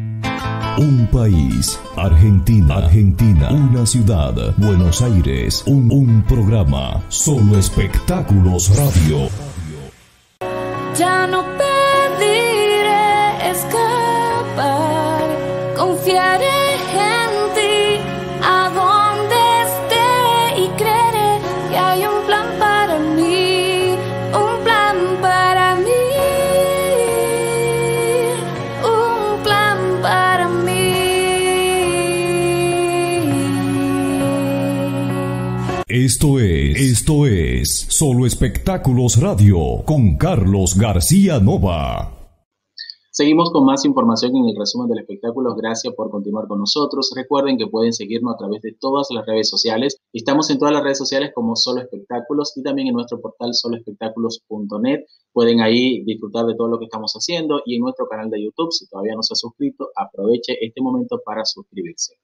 [0.79, 9.29] Un país, Argentina, Argentina, una ciudad, Buenos Aires, un, programa, solo espectáculos radio.
[10.97, 15.25] Ya no pediré escapar,
[15.77, 16.58] confiaré.
[37.99, 42.31] Solo Espectáculos Radio con Carlos García Nova.
[43.11, 45.57] Seguimos con más información en el resumen del espectáculo.
[45.57, 47.11] Gracias por continuar con nosotros.
[47.17, 49.99] Recuerden que pueden seguirnos a través de todas las redes sociales.
[50.13, 55.01] Estamos en todas las redes sociales como Solo Espectáculos y también en nuestro portal soloespectáculos.net.
[55.33, 58.71] Pueden ahí disfrutar de todo lo que estamos haciendo y en nuestro canal de YouTube,
[58.71, 62.15] si todavía no se ha suscrito, aproveche este momento para suscribirse.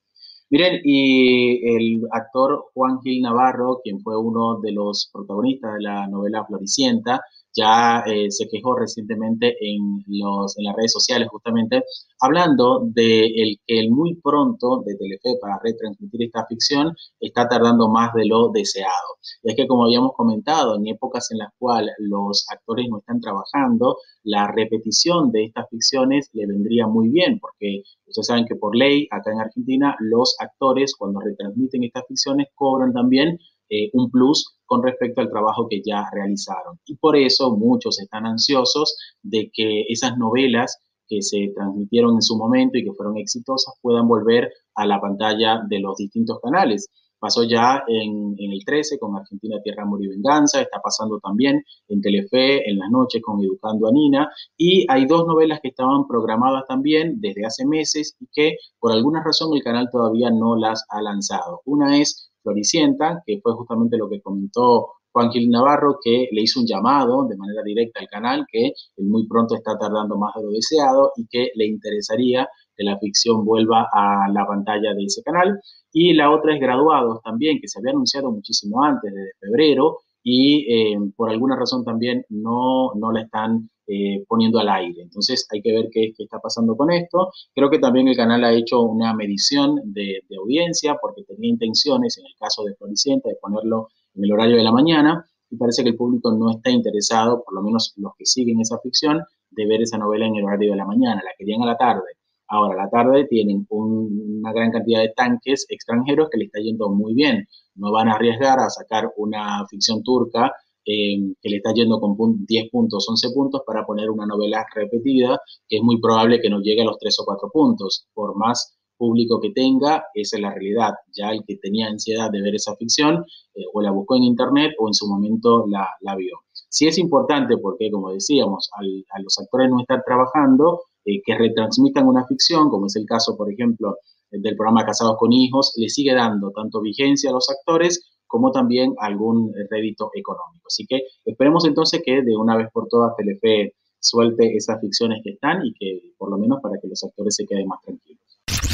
[0.54, 6.06] Miren, y el actor Juan Gil Navarro, quien fue uno de los protagonistas de la
[6.06, 7.20] novela Floricienta,
[7.54, 11.82] ya eh, se quejó recientemente en, los, en las redes sociales justamente
[12.20, 17.88] hablando de el, que el muy pronto de Telefe para retransmitir esta ficción está tardando
[17.88, 19.18] más de lo deseado.
[19.42, 23.98] Es que como habíamos comentado, en épocas en las cuales los actores no están trabajando,
[24.22, 29.06] la repetición de estas ficciones le vendría muy bien, porque ustedes saben que por ley,
[29.10, 34.82] acá en Argentina, los actores cuando retransmiten estas ficciones cobran también eh, un plus con
[34.82, 36.78] respecto al trabajo que ya realizaron.
[36.86, 42.36] Y por eso muchos están ansiosos de que esas novelas que se transmitieron en su
[42.36, 46.88] momento y que fueron exitosas puedan volver a la pantalla de los distintos canales.
[47.18, 52.02] Pasó ya en, el 13 con Argentina Tierra, Amor y Venganza, está pasando también en
[52.02, 56.64] Telefe en las noches con Educando a Nina y hay dos novelas que estaban programadas
[56.68, 61.00] también desde hace meses y que por alguna razón el canal todavía no las ha
[61.00, 61.62] lanzado.
[61.64, 66.60] Una es Floricienta, que fue justamente lo que comentó Juan Gil Navarro, que le hizo
[66.60, 70.50] un llamado de manera directa al canal, que muy pronto está tardando más de lo
[70.50, 75.60] deseado y que le interesaría que la ficción vuelva a la pantalla de ese canal.
[75.92, 80.66] Y la otra es Graduados también, que se había anunciado muchísimo antes, desde febrero, y
[80.72, 85.02] eh, por alguna razón también no, no la están eh, poniendo al aire.
[85.02, 87.30] Entonces hay que ver qué, está pasando con esto.
[87.54, 92.26] Creo que también el canal ha hecho una medición de, audiencia porque tenía intenciones, en
[92.26, 95.90] el caso de Floricienta, de ponerlo en el horario de la mañana y parece que
[95.90, 99.82] el público no está interesado, por lo menos los que siguen esa ficción, de ver
[99.82, 101.22] esa novela en el horario de la mañana.
[101.22, 102.16] La querían a la tarde.
[102.48, 106.90] Ahora, a la tarde tienen una gran cantidad de tanques extranjeros que le está yendo
[106.90, 107.46] muy bien.
[107.74, 110.52] No van a arriesgar a sacar una ficción turca
[110.86, 112.16] eh, que le está yendo con
[112.46, 116.60] 10 puntos, 11 puntos para poner una novela repetida, que es muy probable que no
[116.60, 118.06] llegue a los 3 o 4 puntos.
[118.14, 120.92] Por más público que tenga, esa es la realidad.
[121.12, 124.72] Ya el que tenía ansiedad de ver esa ficción, eh, o la buscó en internet
[124.78, 126.38] o en su momento la, la vio.
[126.68, 132.06] Sí es importante porque, como decíamos, a los actores no estar trabajando, eh, que retransmitan
[132.08, 133.96] una ficción, como es el caso, por ejemplo,
[134.30, 138.94] del programa Casados con Hijos, le sigue dando tanto vigencia a los actores como también
[138.98, 140.66] algún rédito económico.
[140.66, 145.34] Así que esperemos entonces que de una vez por todas Telefe suelte esas ficciones que
[145.34, 148.20] están y que por lo menos para que los actores se queden más tranquilos.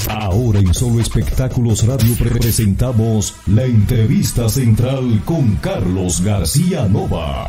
[0.08, 7.46] Ahora en Solo Espectáculos Radio presentamos la entrevista central con Carlos García Nova.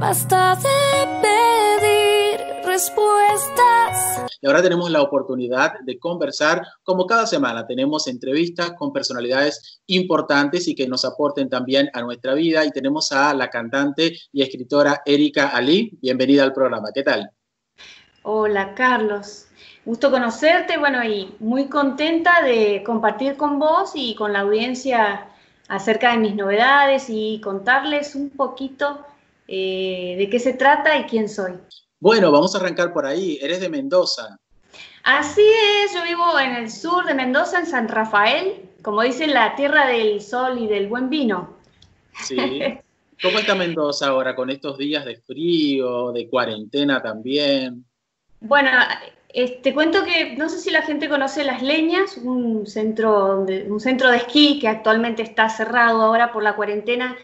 [0.00, 1.51] Basta de
[2.72, 4.24] respuestas.
[4.40, 10.66] Y ahora tenemos la oportunidad de conversar, como cada semana tenemos entrevistas con personalidades importantes
[10.68, 12.64] y que nos aporten también a nuestra vida.
[12.64, 15.98] Y tenemos a la cantante y escritora Erika Ali.
[16.00, 16.88] Bienvenida al programa.
[16.94, 17.30] ¿Qué tal?
[18.22, 19.48] Hola, Carlos.
[19.84, 25.28] Gusto conocerte, bueno, y muy contenta de compartir con vos y con la audiencia
[25.68, 29.04] acerca de mis novedades y contarles un poquito
[29.46, 31.52] eh, de qué se trata y quién soy.
[32.02, 33.38] Bueno, vamos a arrancar por ahí.
[33.40, 34.36] Eres de Mendoza.
[35.04, 39.54] Así es, yo vivo en el sur de Mendoza, en San Rafael, como dicen, la
[39.54, 41.54] tierra del sol y del buen vino.
[42.24, 42.36] Sí.
[43.22, 47.84] ¿Cómo está Mendoza ahora con estos días de frío, de cuarentena también?
[48.40, 48.70] Bueno,
[49.62, 54.10] te cuento que no sé si la gente conoce Las Leñas, un centro, un centro
[54.10, 57.16] de esquí que actualmente está cerrado ahora por la cuarentena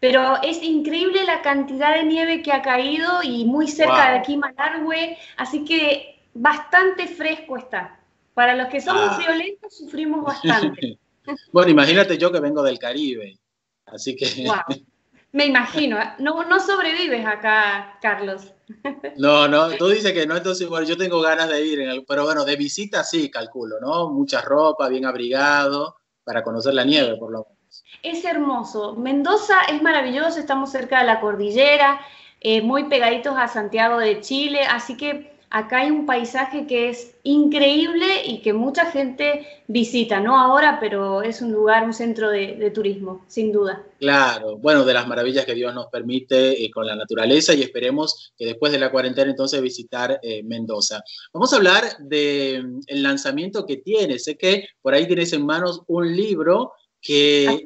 [0.00, 4.36] pero es increíble la cantidad de nieve que ha caído y muy cerca de aquí
[4.36, 8.00] Malargüe, así que bastante fresco está.
[8.34, 9.18] Para los que somos ah.
[9.18, 10.98] violentos sufrimos bastante.
[11.52, 13.38] bueno, imagínate yo que vengo del Caribe,
[13.86, 14.26] así que...
[15.34, 18.52] Me imagino, no, no sobrevives acá, Carlos.
[19.16, 22.44] No, no, tú dices que no, entonces bueno, yo tengo ganas de ir, pero bueno,
[22.44, 24.08] de visita sí, calculo, ¿no?
[24.10, 27.53] Mucha ropa, bien abrigado, para conocer la nieve por lo menos.
[28.02, 28.94] Es hermoso.
[28.96, 32.00] Mendoza es maravilloso, estamos cerca de la cordillera,
[32.40, 37.14] eh, muy pegaditos a Santiago de Chile, así que acá hay un paisaje que es
[37.22, 42.70] increíble y que mucha gente visita, no ahora, pero es un lugar, un centro de,
[42.74, 43.84] turismo, sin duda.
[44.00, 48.32] Claro, bueno, de las maravillas que Dios nos permite eh, con la naturaleza y esperemos
[48.36, 51.02] que después de la cuarentena entonces visitar eh, Mendoza.
[51.32, 54.24] Vamos a hablar del mm, lanzamiento que tienes.
[54.24, 56.72] Sé que por ahí tienes en manos un libro
[57.04, 57.62] que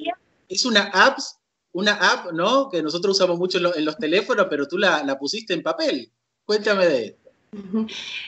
[0.48, 1.18] es una app
[1.72, 2.68] una app, ¿no?
[2.70, 6.11] Que nosotros usamos mucho en, los teléfonos, pero tú la, la, pusiste en papel.
[6.44, 7.31] Cuéntame de esto.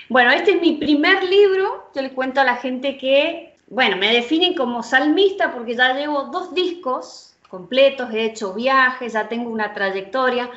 [0.08, 1.90] Bueno, este es mi primer libro.
[1.94, 6.24] Yo le cuento a la gente que, bueno, me definen como salmista porque ya llevo
[6.24, 10.48] dos discos completos, he hecho viajes, ya tengo una trayectoria,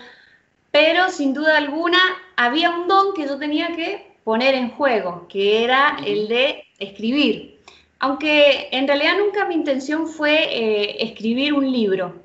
[0.71, 1.97] pero sin duda alguna
[2.35, 7.52] había un don que yo tenía que poner en juego, que era el de escribir.
[8.03, 12.21] Aunque en realidad nunca mi intención fue eh, escribir un libro,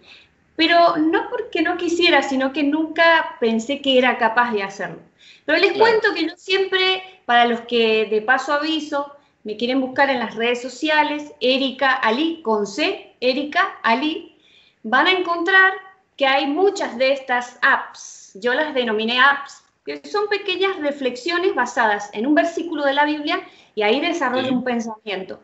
[0.57, 4.99] pero no porque no quisiera, sino que nunca pensé que era capaz de hacerlo.
[5.45, 9.12] Pero les cuento que yo siempre, para los que de paso aviso,
[9.45, 14.37] me quieren buscar en las redes sociales, Erika Ali, con C, Erika Ali,
[14.83, 15.75] van a encontrar
[16.17, 22.11] que hay muchas de estas apps, yo las denominé apps, que son pequeñas reflexiones basadas
[22.14, 25.38] en un versículo de la Biblia y ahí desarrollo un pensamiento.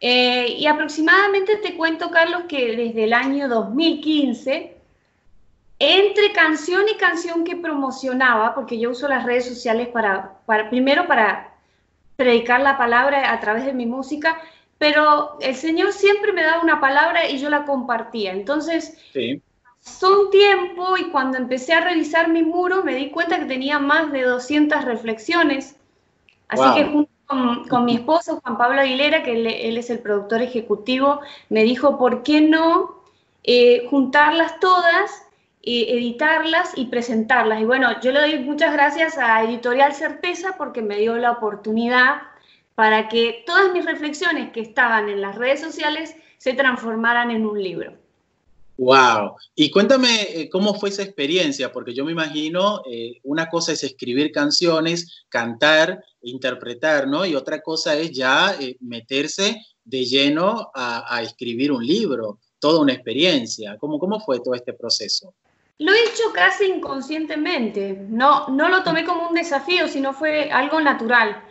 [0.00, 4.76] Eh, y aproximadamente te cuento, Carlos, que desde el año 2015,
[5.78, 11.06] entre canción y canción que promocionaba, porque yo uso las redes sociales para, para primero
[11.06, 11.54] para
[12.16, 14.38] predicar la palabra a través de mi música,
[14.78, 18.32] pero el Señor siempre me daba una palabra y yo la compartía.
[18.32, 19.42] Entonces, sí.
[19.80, 24.12] son tiempo y cuando empecé a revisar mi muro me di cuenta que tenía más
[24.12, 25.76] de 200 reflexiones.
[26.48, 27.06] Así que
[27.68, 32.22] con, mi esposo, Juan Pablo Aguilera, que él, es el productor ejecutivo, me dijo, ¿por
[32.24, 33.02] qué no
[33.44, 35.22] eh, juntarlas todas,
[35.62, 37.60] eh, editarlas y presentarlas?
[37.60, 42.22] Y bueno, yo le doy muchas gracias a Editorial Certeza porque me dio la oportunidad
[42.74, 47.62] para que todas mis reflexiones que estaban en las redes sociales se transformaran en un
[47.62, 47.92] libro.
[48.80, 49.36] Wow.
[49.54, 53.84] Y cuéntame eh, cómo fue esa experiencia, porque yo me imagino eh, una cosa es
[53.84, 57.26] escribir canciones, cantar, interpretar, ¿no?
[57.26, 62.94] Y otra cosa es ya eh, meterse de lleno a, escribir un libro, toda una
[62.94, 63.76] experiencia.
[63.78, 65.34] ¿Cómo, ¿Cómo fue todo este proceso?
[65.76, 68.06] Lo he hecho casi inconscientemente.
[68.08, 71.44] No, no lo tomé como un desafío, sino fue algo natural.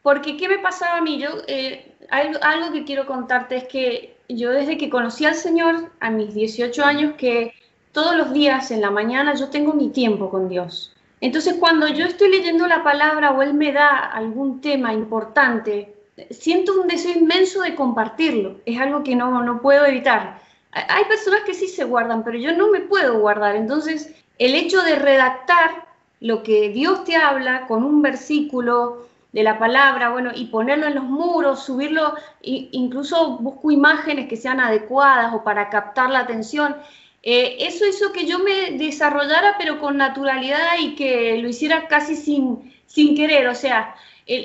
[0.00, 1.20] Porque, ¿qué me pasaba a mí?
[1.20, 6.10] Yo, eh, algo, que quiero contarte es que yo desde que conocí al Señor a
[6.10, 7.54] mis 18 años, que
[7.92, 10.94] todos los días en la mañana yo tengo mi tiempo con Dios.
[11.20, 15.94] Entonces, cuando yo estoy leyendo la palabra o Él me da algún tema importante,
[16.30, 18.60] siento un deseo inmenso de compartirlo.
[18.66, 20.40] Es algo que no, no puedo evitar.
[20.72, 23.56] Hay personas que sí se guardan, pero yo no me puedo guardar.
[23.56, 25.86] Entonces, el hecho de redactar
[26.20, 30.94] lo que Dios te habla con un versículo, de la palabra, bueno, y ponerlo en
[30.94, 36.74] los muros, subirlo, incluso busco imágenes que sean adecuadas o para captar la atención.
[37.22, 42.16] Eh, eso hizo que yo me desarrollara, pero con naturalidad y que lo hiciera casi
[42.16, 43.46] sin, sin querer.
[43.48, 43.94] O sea,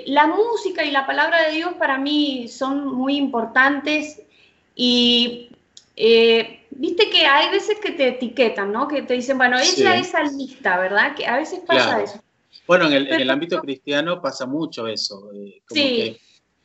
[0.08, 4.22] la música y la palabra de Dios para mí son muy importantes
[4.76, 5.52] y
[5.96, 8.90] eh, viste que hay veces que te etiquetan, ¿no?
[8.90, 11.16] Que te dicen, bueno, ella es salmista, ¿verdad?
[11.16, 12.22] Que a veces pasa eso.
[12.72, 15.30] Bueno, en el, ámbito cristiano pasa mucho eso.
[15.34, 16.18] Eh, como que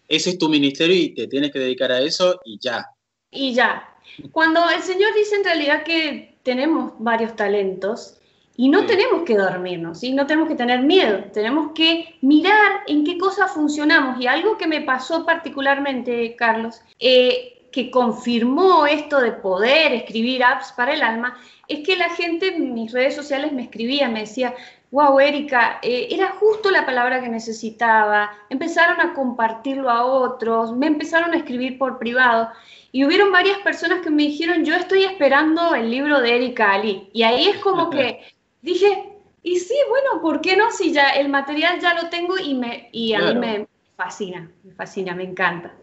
[0.07, 2.87] ese es tu ministerio y te tienes que dedicar a eso y ya.
[3.33, 3.92] Y ya.
[4.31, 8.19] Cuando el Señor dice en realidad que tenemos varios talentos
[8.57, 13.03] y no tenemos que dormirnos, y no tenemos que tener miedo, tenemos que mirar en
[13.03, 14.21] qué cosas funcionamos.
[14.21, 20.73] Y algo que me pasó particularmente, Carlos, eh, que confirmó esto de poder escribir apps
[20.73, 21.37] para el alma,
[21.69, 24.55] es que la gente en mis redes sociales me escribía, me decía,
[24.90, 30.87] wow, Erika, eh, era justo la palabra que necesitaba, empezaron a compartirlo a otros, me
[30.87, 32.51] empezaron a escribir por privado
[32.92, 37.11] y hubieron varias personas que me dijeron, yo estoy esperando el libro de Erika Ali.
[37.12, 38.20] Y ahí es como que
[38.62, 40.70] dije, y sí, bueno, ¿por qué no?
[40.70, 44.72] Si ya el material ya lo tengo y, me, y a mí me fascina, me
[44.72, 45.75] fascina, me encanta.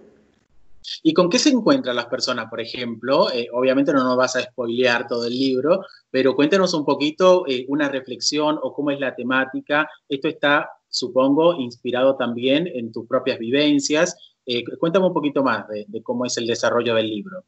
[1.02, 3.32] ¿Y con qué se encuentran las personas, por ejemplo?
[3.32, 7.66] Eh, obviamente no nos vas a spoilear todo el libro, pero cuéntanos un poquito eh,
[7.68, 9.90] una reflexión o cómo es la temática.
[10.08, 14.16] Esto está, supongo, inspirado también en tus propias vivencias.
[14.46, 17.44] Eh, cuéntame un poquito más de, cómo es el desarrollo del libro.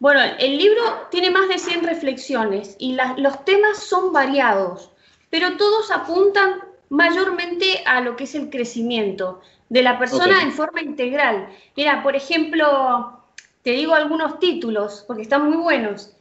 [0.00, 4.90] Bueno, el libro tiene más de 100 reflexiones y los temas son variados,
[5.30, 9.40] pero todos apuntan mayormente a lo que es el crecimiento
[9.74, 11.48] de la persona en forma integral.
[11.76, 13.24] Mira, por ejemplo,
[13.62, 16.16] te digo algunos títulos, porque están muy buenos.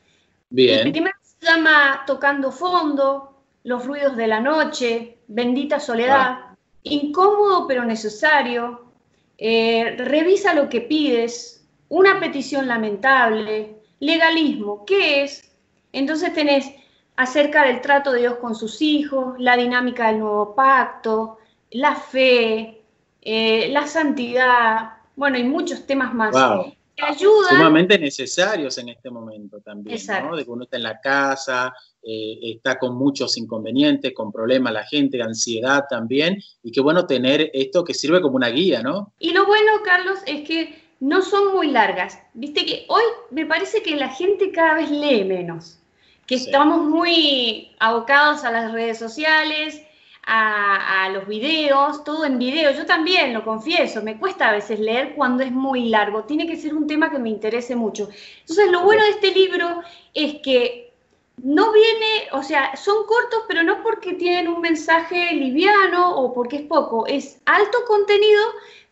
[0.49, 0.87] Bien.
[0.87, 6.39] El primero se llama Tocando Fondo, Los ruidos de la noche, Bendita Soledad,
[6.81, 8.85] Incómodo pero necesario,
[9.37, 15.51] eh, Revisa lo que pides, Una petición lamentable, Legalismo, ¿qué es?
[15.91, 16.71] Entonces tenés
[17.17, 21.37] acerca del trato de Dios con sus hijos, la dinámica del nuevo pacto,
[21.69, 22.82] la fe,
[23.25, 26.35] eh, la santidad, bueno, y muchos temas más.
[26.35, 27.49] ayudan.
[27.49, 30.35] Sumamente necesarios en este momento también, ¿no?
[30.35, 34.83] De que uno está en la casa, eh, está con muchos inconvenientes, con problemas la
[34.83, 39.13] gente, ansiedad también, y qué bueno tener esto que sirve como una guía, ¿no?
[39.19, 42.19] Y lo bueno, Carlos, es que no son muy largas.
[42.33, 45.79] Viste que hoy me parece que la gente cada vez lee menos,
[46.25, 49.81] que estamos muy abocados a las redes sociales,
[50.25, 52.71] a, los videos, todo en video.
[52.71, 56.23] Yo también lo confieso, me cuesta a veces leer cuando es muy largo.
[56.23, 58.09] Tiene que ser un tema que me interese mucho.
[58.41, 59.81] Entonces, lo bueno de este libro
[60.13, 60.93] es que
[61.37, 66.57] no viene, o sea, son cortos, pero no porque tienen un mensaje liviano o porque
[66.57, 67.05] es poco.
[67.05, 68.41] Es alto contenido,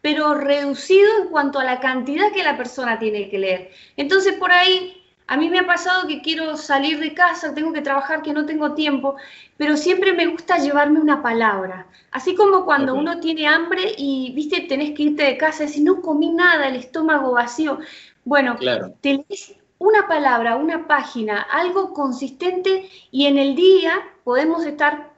[0.02, 3.72] pero reducido en cuanto a la cantidad que la persona tiene que leer.
[3.96, 5.01] Entonces, por ahí
[5.32, 8.46] a mí me ha pasado que quiero salir de casa, tengo que trabajar, que no
[8.46, 9.16] tengo tiempo,
[9.56, 11.88] pero siempre me gusta llevarme una palabra.
[12.12, 15.86] Así como cuando uno tiene hambre y, viste, tenés que irte de casa y decir,
[15.86, 17.80] no comí nada, el estómago vacío.
[18.26, 18.94] Bueno, claro.
[19.00, 25.11] te lees una palabra, una página, algo consistente y en el día podemos estar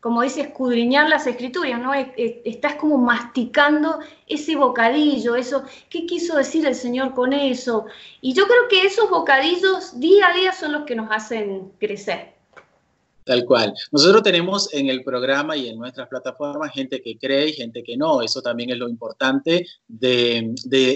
[0.00, 1.92] como dice, escudriñar las escrituras, ¿no?
[1.94, 7.84] Estás como masticando ese bocadillo, eso, ¿qué quiso decir el Señor con eso?
[8.20, 12.40] Y yo creo que esos bocadillos día a día son los que nos hacen crecer.
[13.24, 13.74] Tal cual.
[13.92, 17.96] Nosotros tenemos en el programa y en nuestras plataformas gente que cree y gente que
[17.96, 18.22] no.
[18.22, 20.52] Eso también es lo importante de,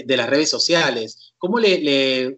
[0.07, 1.33] las redes sociales.
[1.37, 2.37] ¿Cómo le,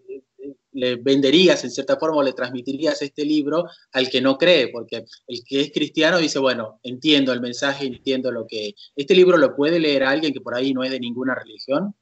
[1.02, 5.44] venderías en cierta forma o le transmitirías este libro al que no cree, porque el
[5.44, 8.76] que es cristiano dice, bueno, entiendo el mensaje, entiendo lo que...
[8.96, 11.96] ¿Este libro lo puede leer alguien que por ahí no es de ninguna religión?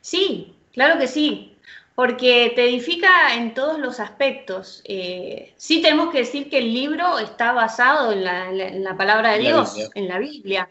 [0.00, 1.52] Sí, claro que sí,
[1.94, 4.82] porque te edifica en todos los aspectos.
[4.84, 9.90] Eh, sí tenemos que decir que el libro está basado en la, palabra de Dios,
[9.94, 10.68] en la Biblia.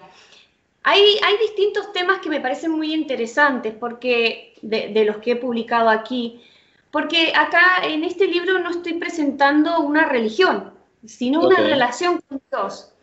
[0.83, 5.89] Hay, hay, distintos temas que me parecen muy interesantes, porque de los que he publicado
[5.89, 6.41] aquí,
[6.95, 10.71] porque acá en este libro no estoy presentando una religión,
[11.05, 12.93] sino una relación con Dios.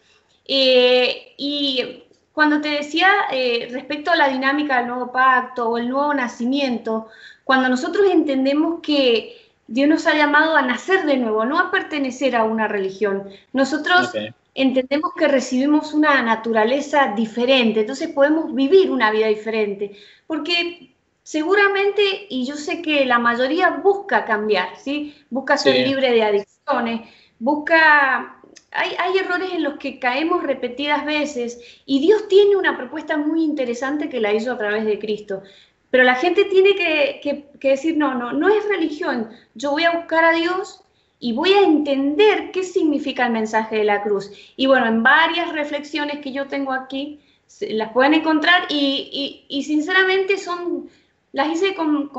[0.47, 5.90] Eh, y cuando te decía eh, respecto a la dinámica del nuevo pacto o el
[5.90, 7.09] nuevo nacimiento,
[7.45, 9.36] cuando nosotros entendemos que
[9.66, 14.11] Dios nos ha llamado a nacer de nuevo, no a pertenecer a una religión, nosotros
[14.55, 19.95] entendemos que recibimos una naturaleza diferente, entonces podemos vivir una vida diferente,
[20.26, 20.91] porque
[21.23, 25.14] seguramente, y yo sé que la mayoría busca cambiar, ¿sí?
[25.31, 27.09] Busca ser libre de adicciones,
[27.39, 28.39] busca...
[28.75, 33.45] Hay, hay, errores en los que caemos repetidas veces y Dios tiene una propuesta muy
[33.45, 35.43] interesante que la hizo a través de Cristo.
[35.91, 39.29] Pero la gente tiene que, que, que decir, no, no, no es religión.
[39.55, 40.83] Yo voy a buscar a Dios
[41.18, 44.33] y voy a entender qué significa el mensaje de la cruz.
[44.57, 47.20] Y bueno, en varias reflexiones que yo tengo aquí,
[47.61, 50.89] las pueden encontrar y, y, y sinceramente son
[51.33, 52.11] las hice con,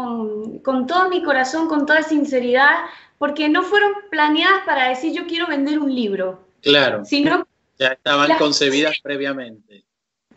[0.88, 2.86] todo mi corazón, con toda sinceridad,
[3.18, 6.48] porque no fueron planeadas para decir yo quiero vender un libro.
[6.62, 7.06] Claro.
[7.06, 7.48] Sino
[7.78, 9.86] ya estaban concebidas previamente.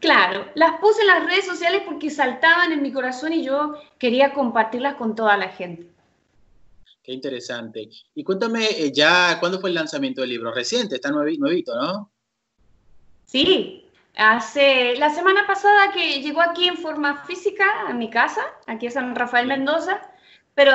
[0.01, 4.35] Claro, las puse en las redes sociales porque saltaban en mi corazón y yo quería
[4.35, 5.89] compartirlas con toda la gente.
[7.03, 7.89] Qué interesante.
[8.15, 10.53] Y cuéntame, eh, ya, ¿cuándo fue el lanzamiento del libro?
[10.53, 12.11] Reciente, está nuevito, ¿no?
[13.25, 13.86] Sí,
[14.17, 18.93] Hace la semana pasada que llegó aquí en forma física a mi casa, aquí en
[18.93, 20.01] San Rafael Mendoza,
[20.55, 20.73] pero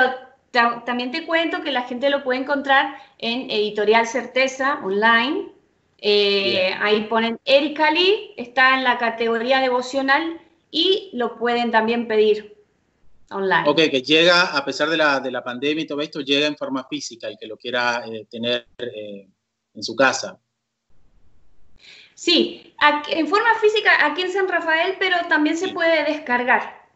[0.52, 5.48] también te cuento que la gente lo puede encontrar en Editorial Certeza online.
[5.98, 10.40] Eh, ahí ponen Erika Lee, está en la categoría devocional
[10.70, 12.56] y lo pueden también pedir
[13.30, 13.68] online.
[13.68, 16.56] Ok, que llega, a pesar de la, de la pandemia y todo esto, llega en
[16.56, 19.26] forma física, el que lo quiera eh, tener eh,
[19.74, 20.38] en su casa.
[22.22, 22.72] Sí,
[23.08, 26.86] en forma física aquí en San Rafael, pero también se puede descargar.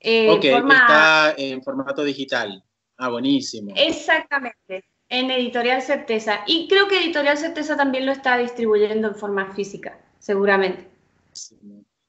[0.00, 2.64] Eh, ok, está en formato digital.
[2.96, 3.72] Ah, buenísimo.
[3.76, 6.40] Exactamente, en Editorial Certeza.
[6.48, 10.88] Y creo que Editorial Certeza también lo está distribuyendo en forma física, seguramente.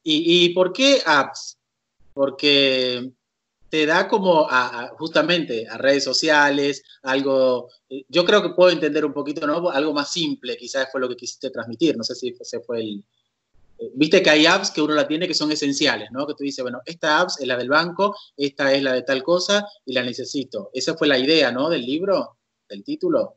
[0.02, 1.60] ¿Y, y por qué apps?
[2.16, 3.12] Porque
[3.70, 4.48] te da como
[4.98, 9.70] justamente a redes sociales, algo, eh, yo creo que puedo entender un poquito, ¿no?
[9.70, 13.04] Algo más simple, quizás fue lo que quisiste transmitir, no sé si ese fue el...
[13.80, 16.26] Eh, viste que hay apps que uno la tiene que son esenciales, ¿no?
[16.26, 19.22] Que tú dices, bueno, esta app es la del banco, esta es la de tal
[19.22, 20.70] cosa y la necesito.
[20.74, 21.70] Esa fue la idea, ¿no?
[21.70, 22.38] Del libro,
[22.70, 23.36] del título.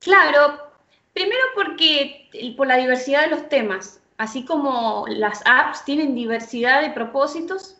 [0.00, 0.72] Claro,
[1.12, 6.90] primero porque por la diversidad de los temas, así como las apps tienen diversidad de
[6.90, 7.79] propósitos,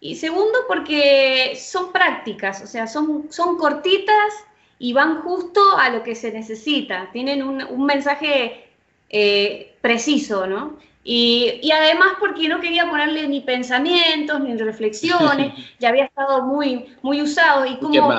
[0.00, 4.32] y segundo, porque son prácticas, o sea, son, son cortitas
[4.78, 7.10] y van justo a lo que se necesita.
[7.12, 8.64] Tienen un, mensaje
[9.10, 10.78] eh, preciso, ¿no?
[11.04, 17.20] Y, además porque no quería ponerle ni pensamientos ni reflexiones, ya había estado muy, muy
[17.20, 18.10] usado y como,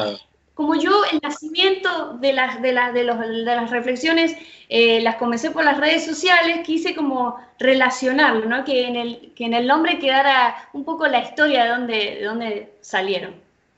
[0.53, 4.35] como yo el nacimiento de las, de las, de las reflexiones
[4.69, 8.63] eh, las comencé por las redes sociales, quise como relacionarlo, ¿no?
[8.63, 12.23] que, en el, que en el nombre quedara un poco la historia de dónde, de
[12.23, 13.35] dónde salieron.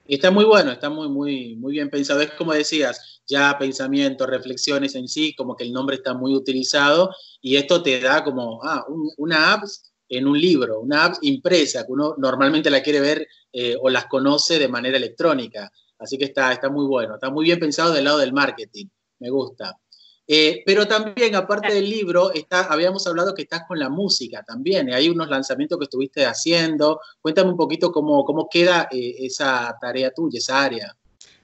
[0.08, 2.22] Está muy bueno, está muy, muy, muy bien pensado.
[2.22, 7.10] Es como decías, ya pensamientos, reflexiones en sí, como que el nombre está muy utilizado
[7.42, 8.86] y esto te da como ah,
[9.18, 9.64] una app
[10.10, 14.06] en un libro, una app impresa, que uno normalmente la quiere ver eh, o las
[14.06, 15.72] conoce de manera electrónica.
[16.04, 18.88] Así que está, está muy bueno, está muy bien pensado del lado del marketing,
[19.20, 19.78] me gusta.
[20.26, 22.32] Eh, pero también, aparte del libro,
[22.70, 24.94] habíamos hablado que estás con la música también.
[24.94, 27.02] Hay unos lanzamientos que estuviste haciendo.
[27.22, 30.96] Cuéntame un poquito cómo, cómo queda eh, esa tarea tuya, esa área.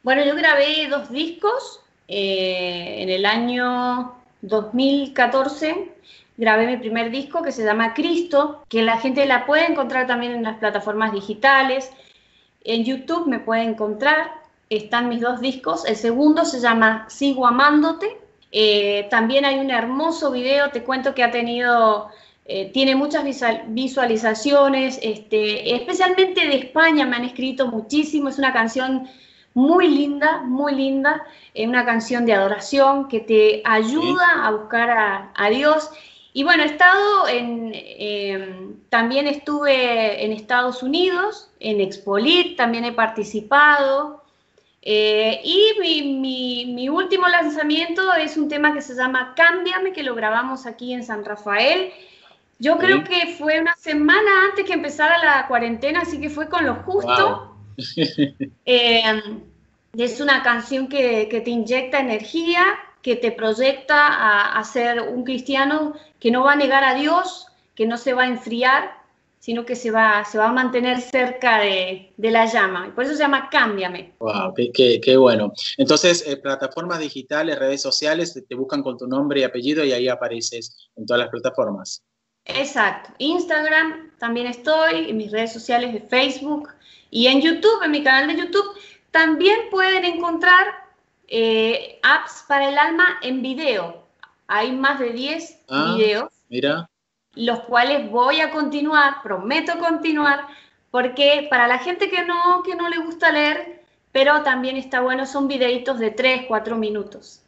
[0.01, 5.95] Bueno, yo grabé dos discos eh, en el año 2014.
[6.37, 10.31] Grabé mi primer disco que se llama Cristo, que la gente la puede encontrar también
[10.31, 11.91] en las plataformas digitales.
[12.63, 14.39] En YouTube me puede encontrar.
[14.69, 15.85] Están mis dos discos.
[15.85, 18.19] El segundo se llama Sigo Amándote
[18.51, 22.09] eh, también hay un hermoso video, te cuento que ha tenido,
[22.45, 23.23] eh, tiene muchas
[23.67, 29.07] visualizaciones, este, especialmente de España me han escrito muchísimo, es una canción
[29.53, 35.49] muy linda, muy linda, es una canción de adoración que te ayuda a buscar a,
[35.49, 35.89] Dios.
[36.33, 42.93] Y bueno, he estado en, em, también estuve en Estados Unidos, en Expolit, también he
[42.93, 44.18] participado.
[44.91, 50.65] Eh, y mi, último lanzamiento es un tema que se llama Cámbiame, que lo grabamos
[50.65, 51.91] aquí en San Rafael.
[52.57, 56.65] Yo creo que fue una semana antes que empezara la cuarentena, así que fue con
[56.65, 57.55] lo justo.
[58.65, 59.01] Eh,
[59.95, 62.63] es una canción que, te inyecta energía,
[63.03, 67.45] que te proyecta a, a ser un cristiano que no va a negar a Dios,
[67.75, 68.98] que no se va a enfriar,
[69.49, 72.93] sino que se va, se va a mantener cerca de, la llama.
[72.93, 74.13] por eso se llama Cámbiame.
[74.19, 74.53] ¡Wow!
[74.53, 75.53] ¡Qué, bueno!
[75.79, 80.07] Entonces, eh, plataformas digitales, redes sociales, te, buscan con tu nombre y apellido y ahí
[80.07, 82.03] apareces en todas las plataformas.
[82.45, 83.09] Exacto.
[83.17, 86.69] Instagram también estoy, en mis redes sociales de Facebook
[87.09, 88.77] y en YouTube, en mi canal de YouTube.
[89.09, 90.67] También pueden encontrar
[91.27, 94.03] eh, apps para el alma en video.
[94.45, 96.29] Hay más de 10 ah, videos.
[96.49, 96.87] Mira
[97.39, 100.47] los cuales voy a continuar, prometo continuar,
[100.91, 105.25] porque para la gente que no, que no le gusta leer, pero también está bueno,
[105.25, 107.41] son videitos de 3, 4 minutos.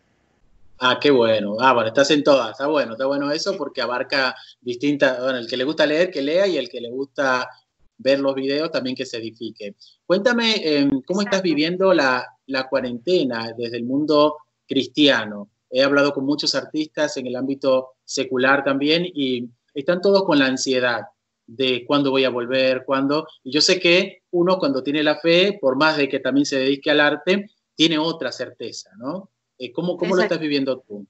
[0.79, 1.57] Ah, qué bueno.
[1.59, 2.51] Ah, bueno, estás en todas.
[2.51, 6.21] Está bueno, está bueno eso porque abarca distintas, bueno, el que le gusta leer, que
[6.21, 7.49] lea y el que le gusta
[7.97, 9.75] ver los videos también que se edifique.
[10.05, 14.37] Cuéntame, em, ¿cómo estás viviendo la, la cuarentena desde el mundo
[14.67, 15.49] cristiano?
[15.69, 20.45] He hablado con muchos artistas en el ámbito secular también y están todos con la
[20.45, 21.01] ansiedad
[21.47, 23.27] de cuándo voy a volver, cuándo.
[23.43, 26.59] Y yo sé que uno cuando tiene la fe, por más de que también se
[26.59, 29.29] dedique al arte, tiene otra certeza, ¿no?
[29.57, 31.05] Eh, ¿Cómo, cómo lo estás viviendo tú?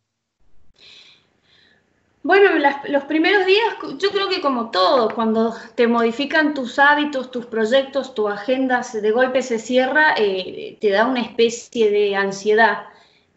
[2.23, 2.51] Bueno,
[2.87, 8.13] los primeros días, yo creo que como todo, cuando te modifican tus hábitos, tus proyectos,
[8.13, 12.83] tu agenda, de golpe se cierra, eh, te da una especie de ansiedad.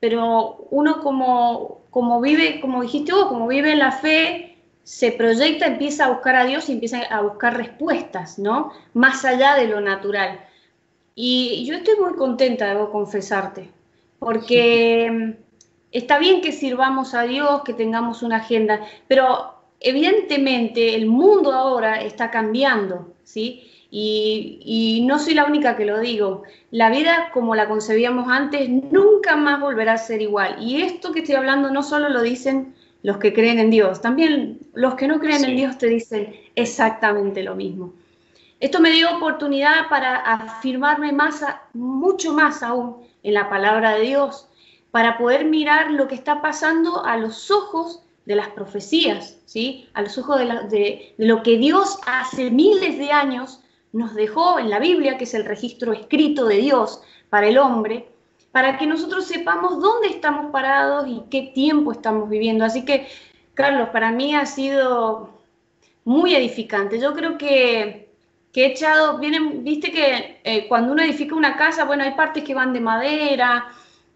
[0.00, 4.53] Pero uno como, como vive, como dijiste vos, como vive en la fe,
[4.84, 8.70] se proyecta, empieza a buscar a Dios y empieza a buscar respuestas, ¿no?
[8.92, 10.40] Más allá de lo natural.
[11.14, 13.70] Y yo estoy muy contenta, debo confesarte,
[14.18, 15.36] porque
[15.90, 22.02] está bien que sirvamos a Dios, que tengamos una agenda, pero evidentemente el mundo ahora
[22.02, 23.70] está cambiando, ¿sí?
[23.90, 26.42] Y, y, no soy la única que lo digo.
[26.72, 30.56] La vida como la concebíamos antes nunca más volverá a ser igual.
[30.60, 32.74] Y esto que estoy hablando no solo lo dicen
[33.04, 34.00] los que creen en Dios.
[34.00, 37.92] También los que no creen en Dios te dicen exactamente lo mismo.
[38.60, 41.44] Esto me dio oportunidad para afirmarme más,
[41.74, 44.48] mucho más aún en la palabra de Dios,
[44.90, 49.86] para poder mirar lo que está pasando a los ojos de las profecías, ¿sí?
[49.92, 53.60] a los ojos de, de lo que Dios hace miles de años
[53.92, 58.08] nos dejó en la Biblia, que es el registro escrito de Dios para el hombre,
[58.54, 62.64] para que nosotros sepamos dónde estamos parados y qué tiempo estamos viviendo.
[62.64, 63.08] Así que,
[63.52, 65.42] Carlos, para mí ha sido
[66.04, 67.00] muy edificante.
[67.00, 68.10] Yo creo que,
[68.54, 72.54] he echado, vienen, viste que eh, cuando uno edifica una casa, bueno, hay partes que
[72.54, 73.72] van de madera,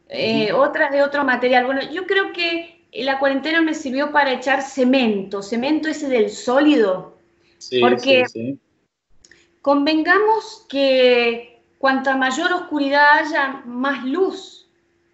[0.08, 1.66] eh, otras de otro material.
[1.66, 7.18] Bueno, yo creo que la cuarentena me sirvió para echar cemento, cemento ese del sólido.
[7.58, 8.24] Sí, porque
[9.62, 14.68] convengamos que cuanta mayor oscuridad haya, más luz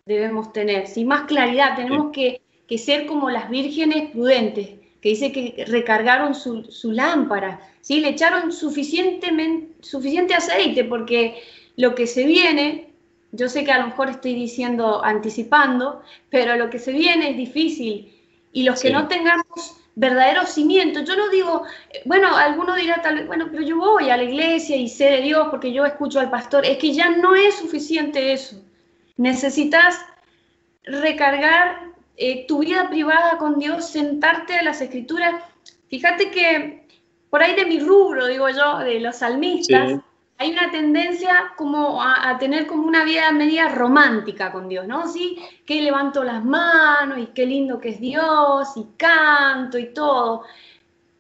[0.07, 1.77] debemos tener, más claridad.
[1.77, 2.41] Tenemos que,
[2.79, 8.01] ser como las vírgenes prudentes, que dice que recargaron su, su lámpara, ¿sí?
[8.01, 11.41] le echaron suficientemente, suficiente aceite porque
[11.77, 12.91] lo que se viene,
[13.31, 17.37] yo sé que a lo mejor estoy diciendo anticipando, pero lo que se viene es
[17.37, 18.13] difícil
[18.53, 21.01] y los que no tengamos verdadero cimiento.
[21.01, 21.65] Yo no digo,
[22.05, 25.21] bueno, alguno dirá tal vez, bueno, pero yo voy a la iglesia y sé de
[25.21, 26.65] Dios porque yo escucho al pastor.
[26.65, 28.61] Es que ya no es suficiente eso.
[29.17, 30.05] Necesitas
[30.85, 35.43] recargar eh, tu vida privada con Dios, sentarte a las escrituras.
[35.89, 36.87] Fíjate que
[37.31, 40.01] por ahí de mi rubro, digo yo, de los salmistas,
[40.45, 45.09] hay una tendencia como a, tener como una vida media romántica con Dios, ¿no?
[45.09, 50.45] Sí, que levanto las manos y qué lindo que es Dios y canto y todo.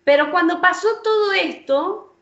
[0.04, 2.16] Pero cuando pasó todo esto,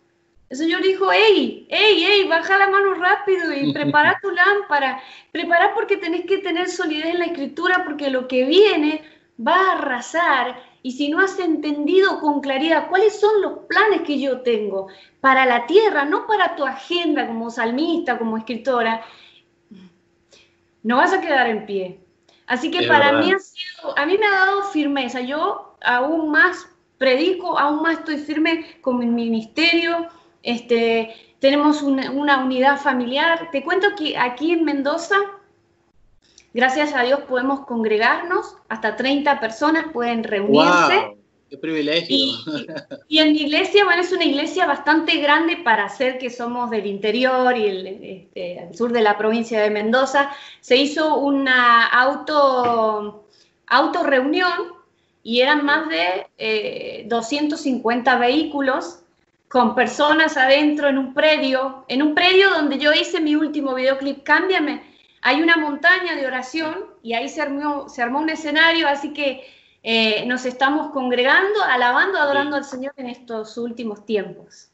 [0.48, 5.02] el Señor dijo, hey, hey, hey, baja la mano rápido y prepara tu lámpara.
[5.32, 9.02] Prepara porque tenés que tener solidez en la escritura porque lo que viene
[9.44, 14.18] va a arrasar y si no has entendido con claridad cuáles son los planes que
[14.18, 14.88] yo tengo
[15.20, 19.02] para la tierra, no para tu agenda como salmista, como escritora,
[20.82, 22.00] no vas a quedar en pie.
[22.46, 25.20] Así que para mí ha sido, a mí me ha dado firmeza.
[25.20, 26.68] Yo aún más
[26.98, 30.08] predico, aún más estoy firme con mi ministerio.
[30.42, 33.48] Este, tenemos una, una unidad familiar.
[33.52, 35.16] Te cuento que aquí en Mendoza
[36.54, 40.96] Gracias a Dios podemos congregarnos, hasta 30 personas pueden reunirse.
[40.96, 41.16] Wow,
[41.48, 42.16] ¡Qué privilegio!
[43.08, 46.86] Y, en mi iglesia, bueno, es una iglesia bastante grande para ser que somos del
[46.86, 50.30] interior y el, este, sur de la provincia de Mendoza.
[50.60, 53.26] Se hizo una auto,
[53.66, 54.52] auto reunión
[55.22, 59.00] y eran más de 250 eh, vehículos
[59.48, 64.22] con personas adentro en un predio, en un predio donde yo hice mi último videoclip,
[64.22, 64.91] Cámbiame
[65.22, 69.44] hay una montaña de oración y ahí se armó, se armó un escenario, así que
[69.84, 74.68] eh, nos estamos congregando, alabando, adorando al Señor en estos últimos tiempos.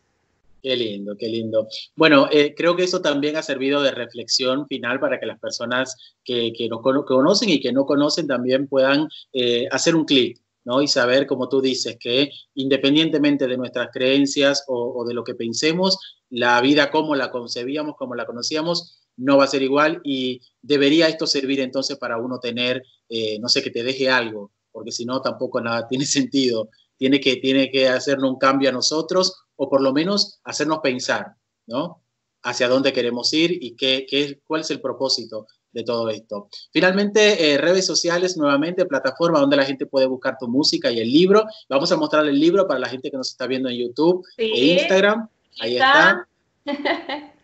[0.63, 1.69] Qué lindo, qué lindo.
[1.95, 6.17] Bueno, eh, creo que eso también ha servido de reflexión final para que las personas
[6.25, 10.83] que, nos conocen y que no conocen también puedan eh, hacer un clic, ¿no?
[10.83, 15.35] Y saber, como tú dices, que independientemente de nuestras creencias o, o de lo que
[15.35, 20.41] pensemos, la vida como la concebíamos, como la conocíamos, no va a ser igual y
[20.63, 24.93] debería esto servir entonces para uno tener, eh, no sé, que te deje algo, porque
[24.93, 26.71] si no tampoco nada tiene sentido.
[26.97, 31.35] Tiene que, tiene que hacernos un cambio a nosotros o por lo menos hacernos pensar,
[31.67, 32.03] ¿no?
[32.43, 36.49] Hacia dónde queremos ir y qué, qué cuál es el propósito de todo esto.
[36.73, 41.13] Finalmente, eh, redes sociales, nuevamente, plataforma donde la gente puede buscar tu música y el
[41.13, 41.45] libro.
[41.69, 44.47] Vamos a mostrar el libro para la gente que nos está viendo en YouTube e
[44.47, 45.29] Instagram.
[45.61, 46.27] Ahí está.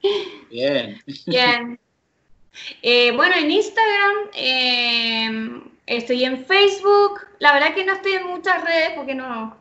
[0.51, 1.01] Bien.
[1.27, 1.79] Bien.
[2.83, 7.21] Eh, bueno, en Instagram, eh, estoy en Facebook.
[7.39, 9.61] La verdad que no estoy en muchas redes porque no.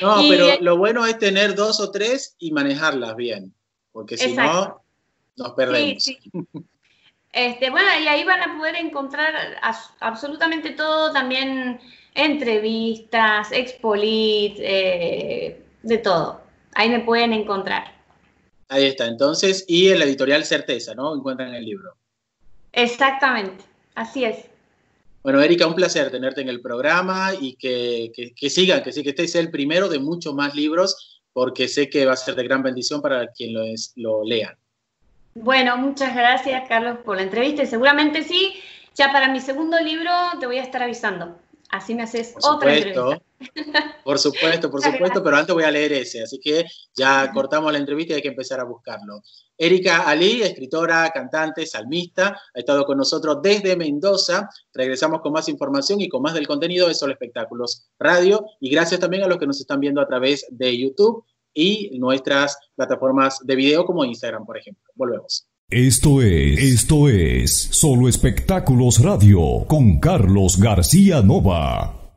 [0.00, 3.52] no, pero lo bueno es tener dos o tres y manejarlas bien,
[3.92, 4.82] porque si no,
[5.36, 6.08] nos perdemos.
[7.32, 9.34] Este, bueno, y ahí van a poder encontrar
[10.00, 11.80] absolutamente todo, también
[12.14, 16.42] entrevistas, expolit, eh, de todo.
[16.74, 18.01] Ahí me pueden encontrar.
[18.72, 21.14] Ahí está, entonces, y en la editorial Certeza, ¿no?
[21.14, 21.94] Encuentran el libro.
[22.72, 23.62] Exactamente,
[23.94, 24.46] así es.
[25.22, 29.10] Bueno, Erika, un placer tenerte en el programa y que, que, sigan, que sí, que
[29.10, 32.44] este sea el primero de muchos más libros, porque sé que va a ser de
[32.44, 33.62] gran bendición para quien lo,
[33.96, 34.56] lo lean.
[35.34, 38.54] Bueno, muchas gracias, Carlos, por la entrevista y seguramente sí,
[38.94, 40.10] ya para mi segundo libro
[40.40, 41.36] te voy a estar avisando.
[41.72, 43.22] Así me haces otra entrevista.
[44.04, 47.78] Por supuesto, por supuesto, pero antes voy a leer ese, así que ya cortamos la
[47.78, 49.22] entrevista y hay que empezar a buscarlo.
[49.56, 54.50] Erika Ali, escritora, cantante, salmista, ha estado con nosotros desde Mendoza.
[54.74, 58.44] Regresamos con más información y con más del contenido de Solo Espectáculos Radio.
[58.60, 62.58] Y gracias también a los que nos están viendo a través de YouTube y nuestras
[62.74, 64.84] plataformas de video como Instagram, por ejemplo.
[64.94, 65.46] Volvemos.
[65.74, 72.12] Esto es, esto es Solo Espectáculos Radio con Carlos García Nova.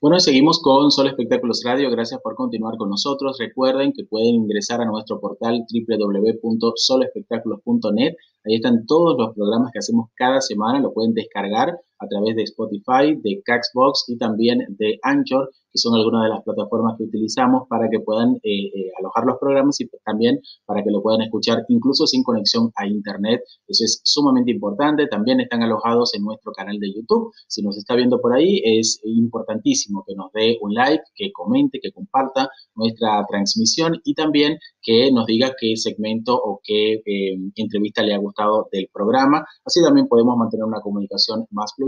[0.00, 1.88] Bueno, seguimos con Solo Espectáculos Radio.
[1.92, 3.36] Gracias por continuar con nosotros.
[3.38, 8.14] Recuerden que pueden ingresar a nuestro portal www.soloespectáculos.net.
[8.44, 10.80] Ahí están todos los programas que hacemos cada semana.
[10.80, 15.94] Lo pueden descargar a través de Spotify, de Caxbox y también de Anchor, que son
[15.94, 19.88] algunas de las plataformas que utilizamos para que puedan eh, eh, alojar los programas y
[20.04, 23.42] también para que lo puedan escuchar incluso sin conexión a Internet.
[23.66, 25.06] Eso es sumamente importante.
[25.06, 27.32] También están alojados en nuestro canal de YouTube.
[27.46, 31.80] Si nos está viendo por ahí, es importantísimo que nos dé un like, que comente,
[31.80, 38.02] que comparta nuestra transmisión y también que nos diga qué segmento o qué eh, entrevista
[38.02, 39.44] le ha gustado del programa.
[39.64, 41.87] Así también podemos mantener una comunicación más fluida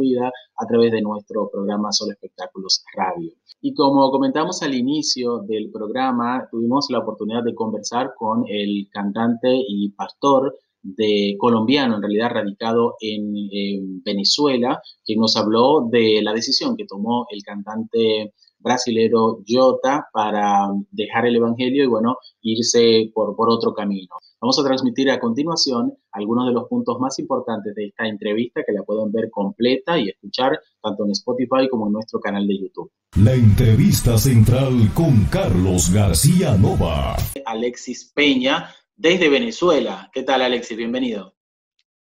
[0.56, 3.32] a través de nuestro programa Solo Espectáculos Radio.
[3.60, 9.48] Y como comentamos al inicio del programa, tuvimos la oportunidad de conversar con el cantante
[9.52, 16.32] y pastor de colombiano, en realidad radicado en, en Venezuela, que nos habló de la
[16.32, 23.34] decisión que tomó el cantante brasilero Jota para dejar el Evangelio y bueno, irse por,
[23.34, 24.14] por otro camino.
[24.40, 28.72] Vamos a transmitir a continuación algunos de los puntos más importantes de esta entrevista que
[28.72, 32.90] la pueden ver completa y escuchar tanto en Spotify como en nuestro canal de YouTube.
[33.22, 37.16] La entrevista central con Carlos García Nova.
[37.44, 40.10] Alexis Peña desde Venezuela.
[40.12, 40.76] ¿Qué tal Alexis?
[40.76, 41.34] Bienvenido.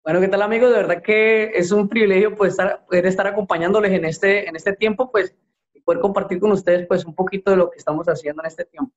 [0.04, 0.70] Bueno, ¿qué tal amigos?
[0.70, 4.72] De verdad que es un privilegio pues, estar, poder estar acompañándoles en este, en este
[4.72, 5.34] tiempo, pues
[5.88, 8.92] poder compartir con ustedes pues un poquito de lo que estamos haciendo en este tiempo.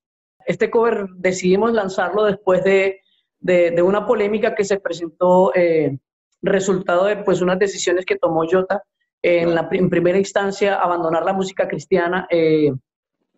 [0.45, 2.99] Este cover decidimos lanzarlo después de,
[3.39, 5.97] de, una polémica que se presentó eh,
[6.41, 8.83] resultado de pues unas decisiones que tomó Jota
[9.21, 12.73] en, la, en primera instancia abandonar la música cristiana, eh,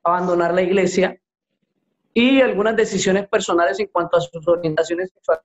[0.03, 1.15] abandonar la iglesia
[2.11, 5.43] y algunas decisiones personales en cuanto a sus orientaciones sexuales.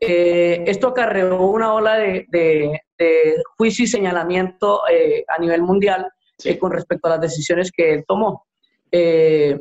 [0.00, 4.82] Eh, esto acarreó una ola de, de, de juicio y señalamiento
[5.28, 6.10] a nivel mundial
[6.44, 8.46] eh, con respecto a las decisiones que él tomó.
[8.92, 9.58] Eh,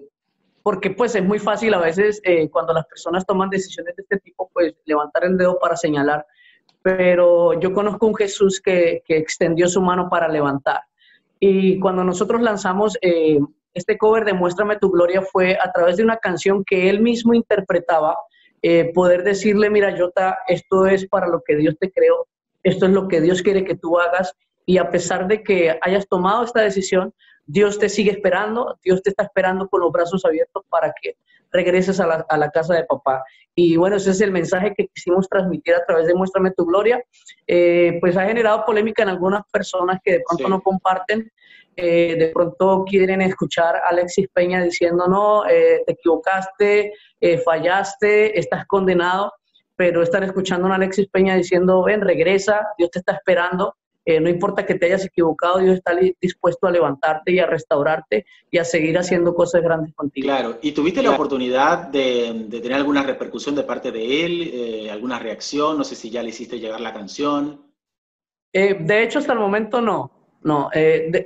[0.62, 4.20] porque pues es muy fácil a veces eh, cuando las personas toman decisiones de este
[4.20, 6.26] tipo, pues levantar el dedo para señalar.
[6.82, 10.82] Pero yo conozco un Jesús que, que extendió su mano para levantar.
[11.40, 12.98] Y cuando nosotros lanzamos
[13.74, 17.34] este cover de Muéstrame tu Gloria fue a través de una canción que él mismo
[17.34, 18.18] interpretaba,
[18.94, 22.28] poder decirle, mira, Jota, esto es para lo que Dios te creó,
[22.64, 24.34] esto es lo que Dios quiere que tú hagas
[24.66, 27.14] y a pesar de que hayas tomado esta decisión,
[27.46, 31.16] Dios te sigue esperando, Dios te está esperando con los brazos abiertos para que
[31.52, 33.24] regreses a la, casa de papá.
[33.54, 37.02] Y bueno, ese es el mensaje que quisimos transmitir a través de Muéstrame tu Gloria.
[37.48, 41.32] Eh, pues ha generado polémica en algunas personas que de pronto no comparten,
[41.78, 46.94] eh, de pronto quieren escuchar a Alexis Peña diciendo, no, eh, te equivocaste,
[47.44, 49.32] fallaste, estás condenado,
[49.76, 53.76] pero están escuchando a Alexis Peña diciendo, ven, regresa, Dios te está esperando.
[54.08, 58.26] Eh, no importa que te hayas equivocado, Dios está dispuesto a levantarte y a restaurarte
[58.52, 60.26] y a seguir haciendo cosas grandes contigo.
[60.26, 65.18] Claro, ¿y tuviste la oportunidad de, tener alguna repercusión de parte de él, eh, alguna
[65.18, 65.78] reacción?
[65.78, 67.66] No sé si ya le hiciste llegar la canción.
[68.54, 70.12] Eh, de hecho, hasta el momento no.
[70.44, 70.70] No,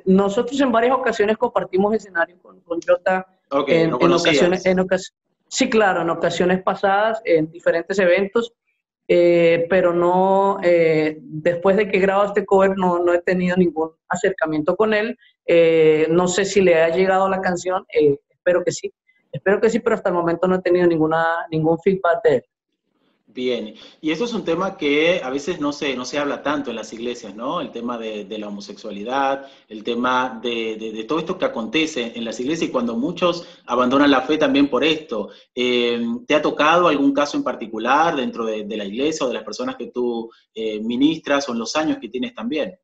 [0.05, 3.27] nosotros en varias ocasiones compartimos escenario con, con Jota
[3.67, 5.13] en, ocasiones, en ocasiones,
[5.49, 8.53] sí, claro, en ocasiones pasadas, en diferentes eventos.
[9.11, 13.89] Eh, pero no, eh, después de que grabo este cover no, no he tenido ningún
[14.07, 15.17] acercamiento con él.
[15.47, 18.93] Eh, no sé si le ha llegado la canción, espero que sí,
[19.31, 22.43] espero que sí, pero hasta el momento no he tenido ninguna, ningún feedback de él.
[23.31, 26.71] Bien, y eso es un tema que a veces no se, no se habla tanto
[26.71, 27.61] en las iglesias, ¿no?
[27.61, 32.69] El tema de, la homosexualidad, el tema de, todo esto que acontece en las iglesias
[32.69, 35.29] y cuando muchos abandonan la fe también por esto.
[35.53, 39.43] Eh, ¿Te ha tocado algún caso en particular dentro de, la iglesia o de las
[39.43, 42.79] personas que tú eh, ministras o en los años que tienes también?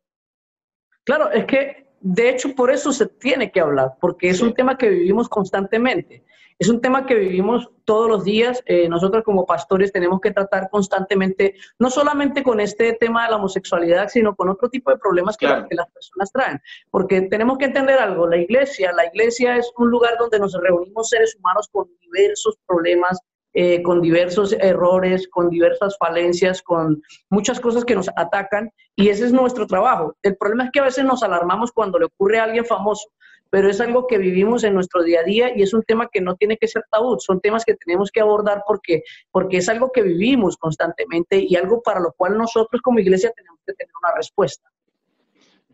[1.03, 4.77] Claro, es que de hecho por eso se tiene que hablar, porque es un tema
[4.77, 6.23] que vivimos constantemente.
[6.57, 8.63] Es un tema que vivimos todos los días.
[8.65, 13.35] Eh, nosotros como pastores tenemos que tratar constantemente, no solamente con este tema de la
[13.37, 16.61] homosexualidad, sino con otro tipo de problemas que, que, las personas traen.
[16.91, 21.09] Porque tenemos que entender algo, la iglesia, la iglesia es un lugar donde nos reunimos
[21.09, 23.19] seres humanos con diversos problemas,
[23.57, 29.25] eh, con diversos errores, con diversas falencias, con muchas cosas que nos atacan y ese
[29.25, 30.13] es nuestro trabajo.
[30.23, 33.07] El problema es que a veces nos alarmamos cuando le ocurre a alguien famoso,
[33.49, 36.21] pero es algo que vivimos en nuestro día a día y es un tema que
[36.21, 39.91] no tiene que ser tabú, son temas que tenemos que abordar porque, porque es algo
[39.91, 44.15] que vivimos constantemente y algo para lo cual nosotros como iglesia tenemos que tener una
[44.15, 44.69] respuesta.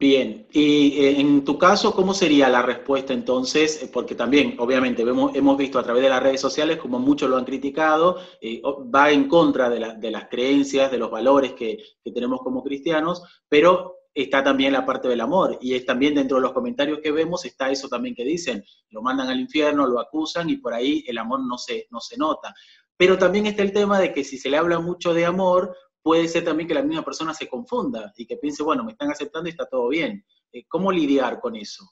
[0.01, 3.83] Bien, y eh, en tu caso, ¿cómo sería la respuesta entonces?
[3.83, 7.29] Eh, porque también, obviamente, vemos, hemos visto a través de las redes sociales como muchos
[7.29, 11.83] lo han criticado, eh, va en contra de, las creencias, de los valores que,
[12.15, 16.43] tenemos como cristianos, pero está también la parte del amor, y es también dentro de
[16.43, 20.49] los comentarios que vemos está eso también que dicen, lo mandan al infierno, lo acusan,
[20.49, 22.53] y por ahí el amor no se, no se nota.
[22.97, 26.27] Pero también está el tema de que si se le habla mucho de amor, puede
[26.27, 29.47] ser también que la misma persona se confunda y que piense, bueno, me están aceptando
[29.47, 30.25] y está todo bien.
[30.51, 31.85] Eh, ¿Cómo lidiar con eso?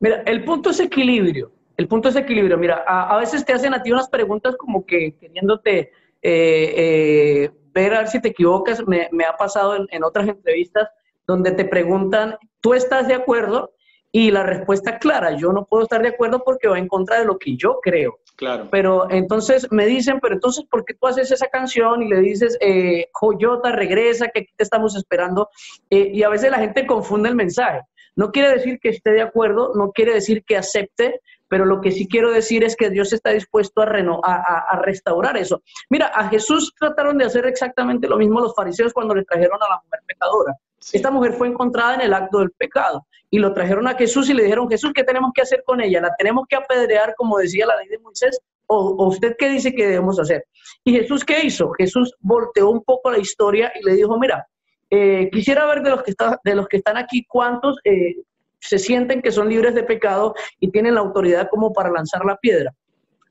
[0.00, 1.52] Mira, el punto es equilibrio.
[1.76, 2.56] El punto es equilibrio.
[2.56, 7.94] Mira, a, veces te hacen a ti unas preguntas como que queriéndote eh, eh, ver
[7.94, 8.82] a ver si te equivocas.
[8.86, 10.88] Me, ha pasado en, en, otras entrevistas
[11.26, 13.72] donde te preguntan, ¿tú estás de acuerdo?
[14.12, 17.26] Y la respuesta clara, yo no puedo estar de acuerdo porque va en contra de
[17.26, 18.20] lo que yo creo.
[18.36, 18.68] Claro.
[18.70, 22.56] Pero entonces me dicen, pero entonces, ¿por qué tú haces esa canción y le dices,
[22.60, 25.48] eh, Joyota, regresa, que aquí te estamos esperando?
[25.90, 27.80] Eh, y a veces la gente confunde el mensaje.
[28.14, 31.92] No quiere decir que esté de acuerdo, no quiere decir que acepte, pero lo que
[31.92, 35.62] sí quiero decir es que Dios está dispuesto a, a, restaurar eso.
[35.90, 39.68] Mira, a Jesús trataron de hacer exactamente lo mismo los fariseos cuando le trajeron a
[39.68, 40.54] la mujer pecadora.
[40.92, 44.34] Esta mujer fue encontrada en el acto del pecado y lo trajeron a Jesús y
[44.34, 46.00] le dijeron, Jesús, ¿qué tenemos que hacer con ella?
[46.00, 48.40] ¿La tenemos que apedrear como decía la ley de Moisés?
[48.68, 50.44] ¿O, usted qué dice que debemos hacer?
[50.84, 51.70] Y Jesús, ¿qué hizo?
[51.72, 54.46] Jesús volteó un poco la historia y le dijo, mira,
[54.90, 58.16] eh, quisiera ver de los que, está, de los que están aquí cuántos eh,
[58.60, 62.36] se sienten que son libres de pecado y tienen la autoridad como para lanzar la
[62.36, 62.72] piedra.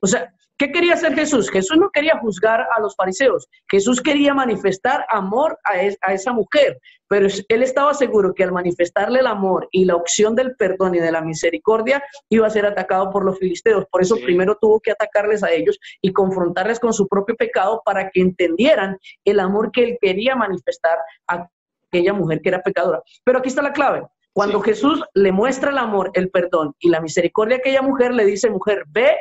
[0.01, 1.49] O sea, ¿qué quería hacer Jesús?
[1.49, 5.73] Jesús no quería juzgar a los fariseos, Jesús quería manifestar amor a,
[6.07, 10.35] a, esa mujer, pero él estaba seguro que al manifestarle el amor y la opción
[10.35, 13.85] del perdón y de la misericordia iba a ser atacado por los filisteos.
[13.91, 18.09] Por eso primero tuvo que atacarles a ellos y confrontarles con su propio pecado para
[18.09, 20.97] que entendieran el amor que él quería manifestar
[21.27, 21.47] a
[21.87, 23.01] aquella mujer que era pecadora.
[23.23, 24.03] Pero aquí está la clave.
[24.33, 28.25] Cuando Jesús le muestra el amor, el perdón y la misericordia a aquella mujer, le
[28.25, 29.15] dice, mujer, ve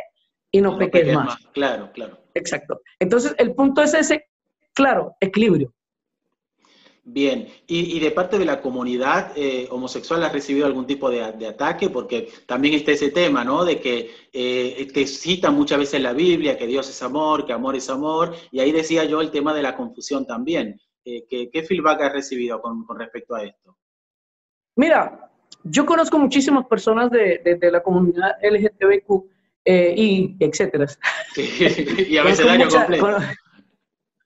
[0.55, 1.36] y no, peques, más.
[1.52, 2.16] Claro, claro.
[2.32, 2.80] Exacto.
[3.00, 4.26] Entonces, el punto es ese,
[4.72, 5.74] claro, equilibrio.
[7.02, 11.90] Bien, y, de parte de la comunidad eh, homosexual, ¿has recibido algún tipo de, ataque?
[11.90, 13.64] Porque también está ese tema, ¿no?
[13.64, 17.74] De que eh, te cita muchas veces la Biblia, que Dios es amor, que amor
[17.74, 20.80] es amor, y ahí decía yo el tema de la confusión también.
[21.05, 23.76] Eh, ¿qué, feedback has recibido con respecto a esto?
[24.76, 25.30] Mira,
[25.64, 29.34] yo conozco muchísimas personas de, la comunidad LGTBQ
[29.64, 30.86] eh, y etcétera.
[31.36, 33.18] y a veces daño completo.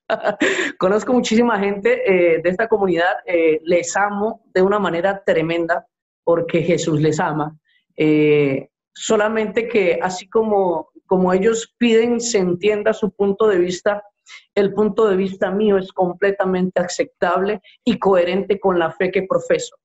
[0.79, 5.87] Conozco, muchísima gente eh, de esta comunidad, eh, les amo de una manera tremenda
[6.25, 7.57] porque Jesús les ama.
[8.93, 14.03] solamente que así como, como ellos piden se entienda su punto de vista,
[14.55, 19.77] el punto de vista mío es completamente aceptable y coherente con la fe que profeso.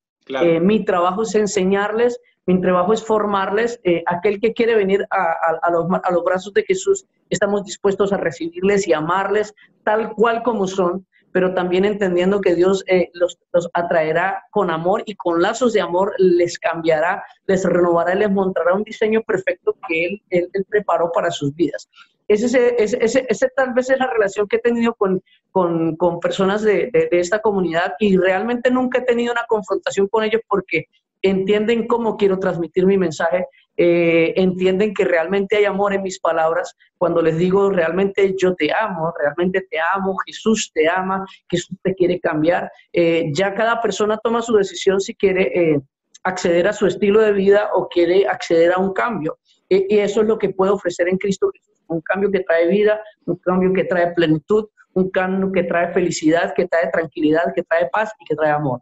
[0.62, 3.80] Mi trabajo es enseñarles, mi trabajo es formarles.
[3.84, 8.18] Eh, aquel que quiere venir a, los, a, los, brazos de Jesús, estamos dispuestos a
[8.18, 13.38] recibirles y amarles tal cual como son, pero también entendiendo que Dios eh, los,
[13.74, 18.74] atraerá con amor y con lazos de amor les cambiará, les renovará y les mostrará
[18.74, 21.90] un diseño perfecto que Él, él, preparó para sus vidas.
[22.28, 22.46] Ese,
[22.82, 25.22] ese, ese, ese, tal vez es la relación que he tenido con,
[25.52, 30.24] con, con personas de, de, esta comunidad y realmente nunca he tenido una confrontación con
[30.24, 30.86] ellos porque
[31.24, 33.48] entienden cómo quiero transmitir mi mensaje,
[33.78, 36.76] eh, entienden que realmente hay amor en mis palabras.
[36.98, 41.96] Cuando les digo realmente yo te amo, realmente te amo, Jesús te ama, Jesús te
[41.96, 45.82] quiere cambiar, eh, ya cada persona toma su decisión si quiere eh,
[46.24, 49.40] acceder a su estilo de vida o quiere acceder a un cambio.
[49.70, 53.02] y eso es lo que puedo ofrecer en Cristo Jesús, un cambio que trae vida,
[53.26, 57.90] un cambio que trae plenitud, un cambio que trae felicidad, que trae tranquilidad, que trae
[57.92, 58.82] paz y que trae amor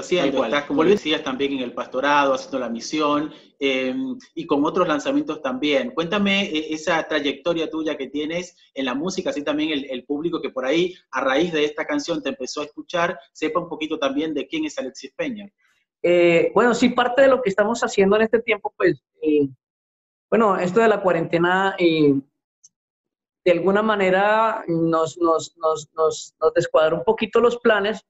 [0.00, 4.88] haciendo, estás como decías también en el pastorado, haciendo la misión em, y con otros
[4.88, 5.90] lanzamientos también.
[5.90, 10.50] Cuéntame eh, esa trayectoria tuya que tienes en la música, así también el, público que
[10.50, 14.34] por ahí a raíz de esta canción te empezó a escuchar, sepa un poquito también
[14.34, 15.48] de quién es Alexis Peña.
[16.02, 19.48] Eh, bueno, sí, parte de lo que estamos haciendo en este tiempo, pues, eh,
[20.28, 21.76] bueno, esto de la cuarentena
[23.44, 28.04] de alguna manera nos, nos, nos, nos, descuadró un poquito los planes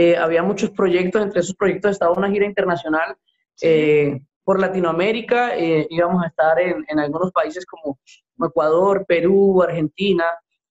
[0.00, 3.16] eh, había muchos proyectos, entre esos proyectos estaba una gira internacional
[3.60, 7.98] eh, por Latinoamérica, eh, íbamos a estar en, en, algunos países como
[8.40, 10.24] Ecuador, Perú, Argentina,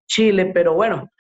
[0.05, 1.11] Chile, pero bueno,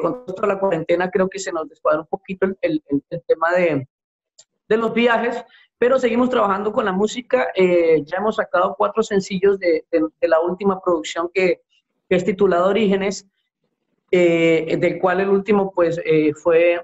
[0.00, 3.50] con toda la cuarentena creo que se nos descuadra un poquito el, el, el tema
[3.50, 3.88] de,
[4.68, 5.44] de, los viajes,
[5.76, 10.80] pero seguimos trabajando con la música, ya hemos sacado cuatro sencillos de, de la última
[10.80, 11.62] producción que,
[12.08, 13.26] que, es titulado Orígenes,
[14.12, 16.00] del cual el último pues
[16.40, 16.80] fue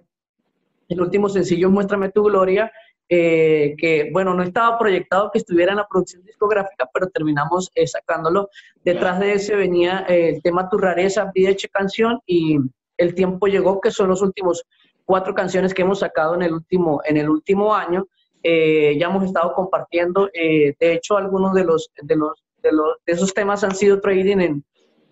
[0.91, 2.71] el último sencillo, Muéstrame tu Gloria,
[3.13, 7.87] eh, que, bueno, no estaba proyectado que estuviera en la producción discográfica, pero terminamos eh,
[7.87, 8.51] sacándolo.
[8.85, 12.59] Detrás de ese venía eh, el tema Tu Rareza, Vida Hecha Canción y
[12.97, 14.65] El Tiempo Llegó, que son los últimos
[15.05, 18.07] cuatro canciones que hemos sacado en el último, en el último año.
[18.45, 23.35] ya hemos estado compartiendo, de hecho, algunos de los, de los, de los de esos
[23.35, 24.65] temas han sido trading en,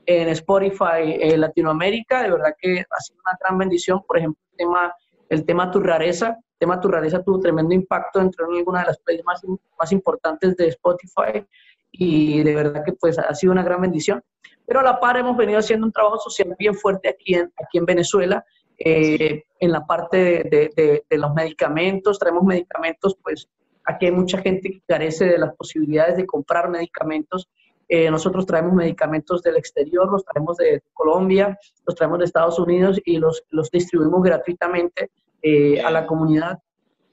[0.07, 4.95] en Spotify Latinoamérica, de verdad que ha sido una gran bendición, por ejemplo, el tema
[5.29, 8.87] el tema Tu Rareza, el tema Tu Rareza tuvo tremendo impacto, entró en alguna de
[8.87, 9.43] las playlists más,
[9.79, 11.45] más importantes de Spotify
[11.91, 14.23] y de verdad que pues ha sido una gran bendición.
[14.67, 17.79] Pero a la par hemos venido haciendo un trabajo social bien fuerte aquí en, aquí
[17.79, 18.45] en Venezuela,
[18.79, 23.49] eh, en la parte de, los medicamentos, traemos medicamentos, pues
[23.85, 27.49] aquí hay mucha gente que carece de las posibilidades de comprar medicamentos
[27.89, 33.01] Eh, nosotros traemos medicamentos del exterior, los traemos de Colombia, los traemos de Estados Unidos
[33.05, 35.11] y los, los distribuimos gratuitamente
[35.43, 36.59] eh, a la comunidad.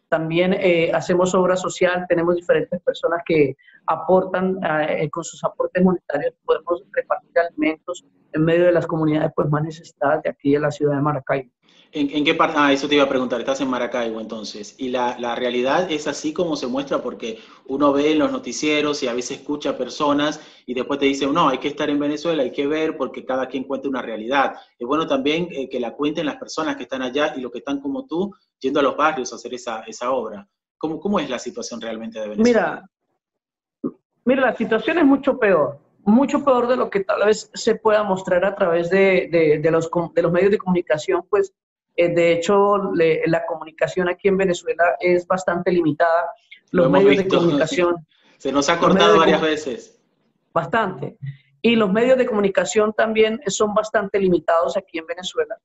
[0.09, 3.55] También eh, hacemos obra social, tenemos diferentes personas que
[3.87, 4.59] aportan
[5.11, 10.23] con sus aportes monetarios, podemos repartir alimentos en medio de las comunidades pues, más necesitadas
[10.23, 11.54] de aquí de la ciudad de Maracaibo.
[11.97, 12.57] ¿En, qué parte?
[12.59, 14.75] Ah, eso te iba a preguntar, estás en Maracaibo entonces.
[14.77, 17.01] ¿Y la, la, realidad es así como se muestra?
[17.01, 21.33] Porque uno ve en los noticieros y a veces escucha personas y después te dicen,
[21.33, 24.57] no, hay que estar en Venezuela, hay que ver porque cada quien cuenta una realidad.
[24.77, 27.59] Es bueno también eh, que la cuenten las personas que están allá y los que
[27.59, 30.45] están como tú yendo a los barrios a hacer esa, esa obra.
[30.77, 32.89] ¿Cómo, ¿Cómo es la situación realmente de Venezuela?
[33.81, 37.75] Mira, mira, la situación es mucho peor mucho peor de lo que tal vez se
[37.77, 41.51] pueda mostrar a través de, de, de, los, de los medios de comunicación, pues
[41.95, 46.31] eh, de hecho, la comunicación aquí en Venezuela es bastante limitada.
[46.71, 48.05] Los medios de comunicación.
[48.37, 49.99] Se nos ha cortado varias veces.
[50.53, 51.17] Bastante.
[51.61, 55.57] Y los medios de comunicación también son bastante limitados aquí en Venezuela,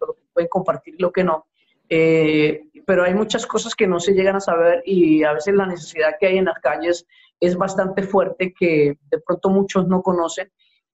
[0.00, 1.46] lo que pueden compartir y lo que no.
[1.88, 5.66] Eh, pero hay muchas cosas que no se llegan a saber y a veces la
[5.66, 7.06] necesidad que hay en las calles
[7.40, 10.50] es bastante fuerte que de pronto muchos no conocen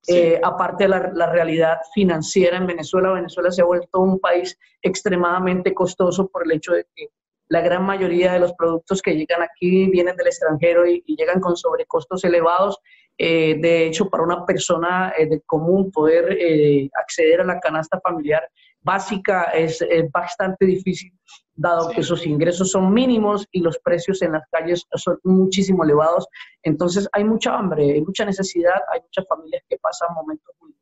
[0.09, 5.73] eh, aparte de la, realidad financiera en Venezuela, Venezuela se ha vuelto un país extremadamente
[5.73, 7.09] costoso por el hecho de que
[7.49, 11.57] la gran mayoría de los productos que llegan aquí vienen del extranjero y, llegan con
[11.57, 12.79] sobrecostos elevados.
[13.17, 16.37] Eh, de hecho, para una persona eh, de común poder
[16.99, 18.43] acceder a la canasta familiar
[18.81, 21.13] básica es, bastante difícil,
[21.55, 26.27] dado que sus ingresos son mínimos y los precios en las calles son muchísimo elevados.
[26.63, 30.73] Entonces hay mucha hambre, hay mucha necesidad, hay muchas familias que pasan momentos muy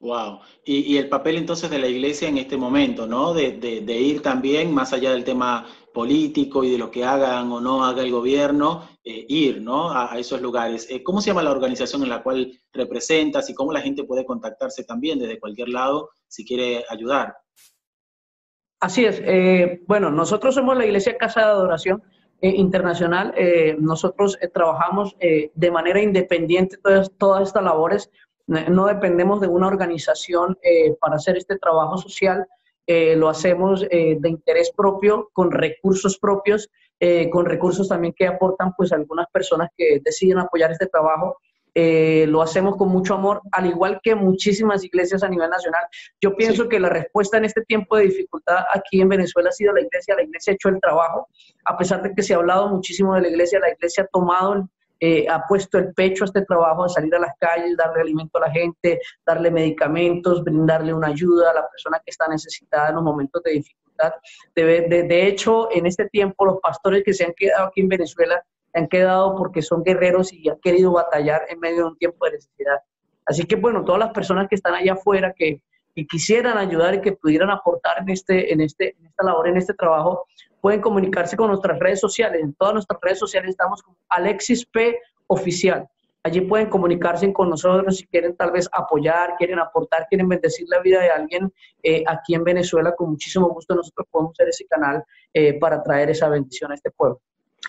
[0.00, 0.40] Wow.
[0.64, 3.34] Y, el papel entonces de la iglesia en este momento, ¿no?
[3.34, 7.84] De, ir también más allá del tema político y de lo que hagan o no
[7.84, 9.92] haga el gobierno, eh, ir, ¿no?
[9.92, 10.90] A, esos lugares.
[10.90, 14.24] Eh, ¿Cómo se llama la organización en la cual representas y cómo la gente puede
[14.24, 17.34] contactarse también desde cualquier lado si quiere ayudar?
[18.80, 19.20] Así es.
[19.24, 22.02] Eh, bueno, nosotros somos la Iglesia Casa de Adoración
[22.42, 23.34] Internacional.
[23.80, 28.10] nosotros trabajamos de manera independiente todas, todas estas labores
[28.50, 32.46] no dependemos de una organización eh, para hacer este trabajo social,
[32.86, 36.68] eh, lo hacemos eh, de interés propio, con recursos propios,
[37.32, 41.38] con recursos también que aportan pues algunas personas que deciden apoyar este trabajo.
[41.74, 45.84] Lo hacemos con mucho amor, al igual que muchísimas iglesias a nivel nacional.
[46.20, 49.72] Yo pienso que la respuesta en este tiempo de dificultad aquí en Venezuela ha sido
[49.72, 50.14] la iglesia.
[50.16, 51.28] La iglesia ha hecho el trabajo,
[51.64, 54.68] a pesar de que se ha hablado muchísimo de la iglesia, la iglesia ha tomado
[55.02, 58.36] eh, ha puesto el pecho a este trabajo de salir a las calles, darle alimento
[58.36, 62.96] a la gente, darle medicamentos, brindarle una ayuda a la persona que está necesitada en
[62.96, 64.12] los momentos de dificultad.
[64.54, 68.44] De, de, hecho, en este tiempo, los pastores que se han quedado aquí en Venezuela
[68.72, 72.32] han quedado porque son guerreros y han querido batallar en medio de un tiempo de
[72.32, 72.78] necesidad.
[73.26, 75.62] Así que, bueno, todas las personas que están allá afuera, que,
[76.08, 80.24] quisieran ayudar y que pudieran aportar en, este, en, este, esta labor, en este trabajo,
[80.62, 82.40] pueden comunicarse con nuestras redes sociales.
[82.42, 84.98] En todas nuestras redes sociales estamos como Alexis P.
[85.26, 85.86] Oficial.
[86.22, 90.80] Allí pueden comunicarse con nosotros si quieren tal vez apoyar, quieren aportar, quieren bendecir la
[90.80, 91.52] vida de alguien
[91.82, 92.94] eh, aquí en Venezuela.
[92.94, 96.90] Con muchísimo gusto nosotros podemos hacer ese canal eh, para traer esa bendición a este
[96.90, 97.20] pueblo.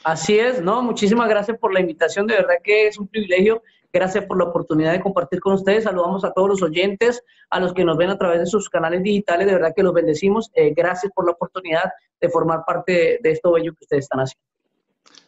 [0.03, 0.81] Así es, ¿no?
[0.81, 2.27] Muchísimas gracias por la invitación.
[2.27, 3.61] De verdad que es un privilegio
[3.93, 5.83] Gracias por la oportunidad de compartir con ustedes.
[5.83, 9.03] Saludamos a todos los oyentes, a los que nos ven a través de sus canales
[9.03, 9.47] digitales.
[9.47, 10.49] De verdad que los bendecimos.
[10.53, 14.50] Eh, gracias por la oportunidad de formar parte de esto bello que ustedes están haciendo.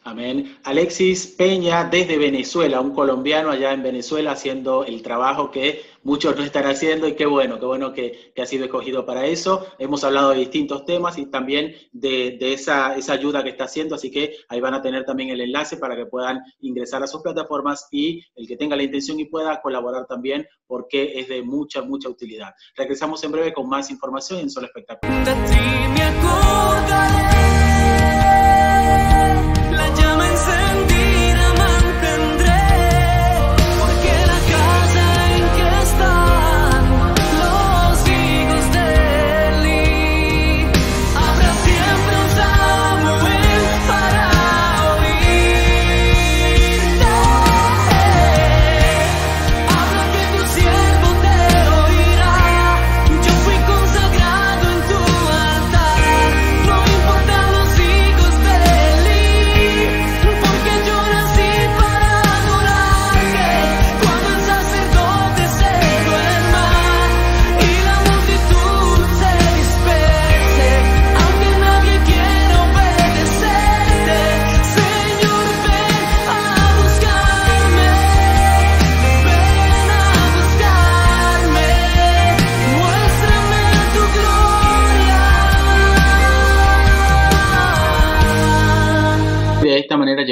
[0.06, 0.58] Amén.
[0.64, 6.42] Alexis Peña desde Venezuela, un colombiano allá en Venezuela haciendo el trabajo que muchos no
[6.42, 9.66] están haciendo y qué bueno, qué bueno que, ha sido escogido para eso.
[9.78, 14.36] Hemos hablado de distintos temas y también de, esa, ayuda que está haciendo, así que
[14.50, 18.22] ahí van a tener también el enlace para que puedan ingresar a sus plataformas y
[18.34, 22.54] el que tenga la intención y pueda colaborar también porque es de mucha, mucha utilidad.
[22.76, 25.14] Regresamos en breve con más información en Solo Espectáculo.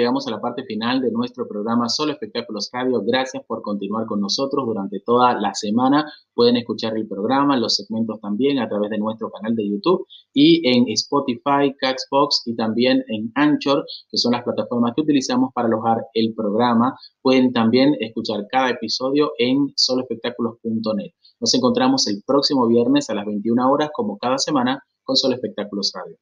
[0.02, 3.02] Llegamos a la parte final de nuestro programa Solo Espectáculos Radio.
[3.06, 6.10] Gracias por continuar con nosotros durante toda la semana.
[6.34, 10.68] Pueden escuchar el programa, los segmentos también a través de nuestro canal de YouTube y
[10.68, 15.98] en Spotify, Caxbox y también en Anchor, que son las plataformas que utilizamos para alojar
[16.14, 16.98] el programa.
[17.20, 21.12] Pueden también escuchar cada episodio en soloespectáculos.net.
[21.38, 25.92] Nos encontramos el próximo viernes a las 21 horas, como cada semana, con Solo Espectáculos
[25.94, 26.16] Radio.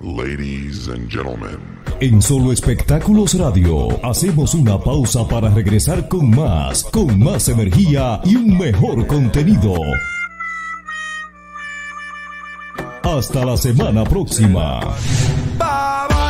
[0.00, 1.58] Ladies and gentlemen.
[2.00, 8.36] En Solo Espectáculos Radio hacemos una pausa para regresar con más, con más energía y
[8.36, 9.74] un mejor contenido.
[13.02, 14.80] Hasta la semana próxima.
[15.58, 16.21] Bye.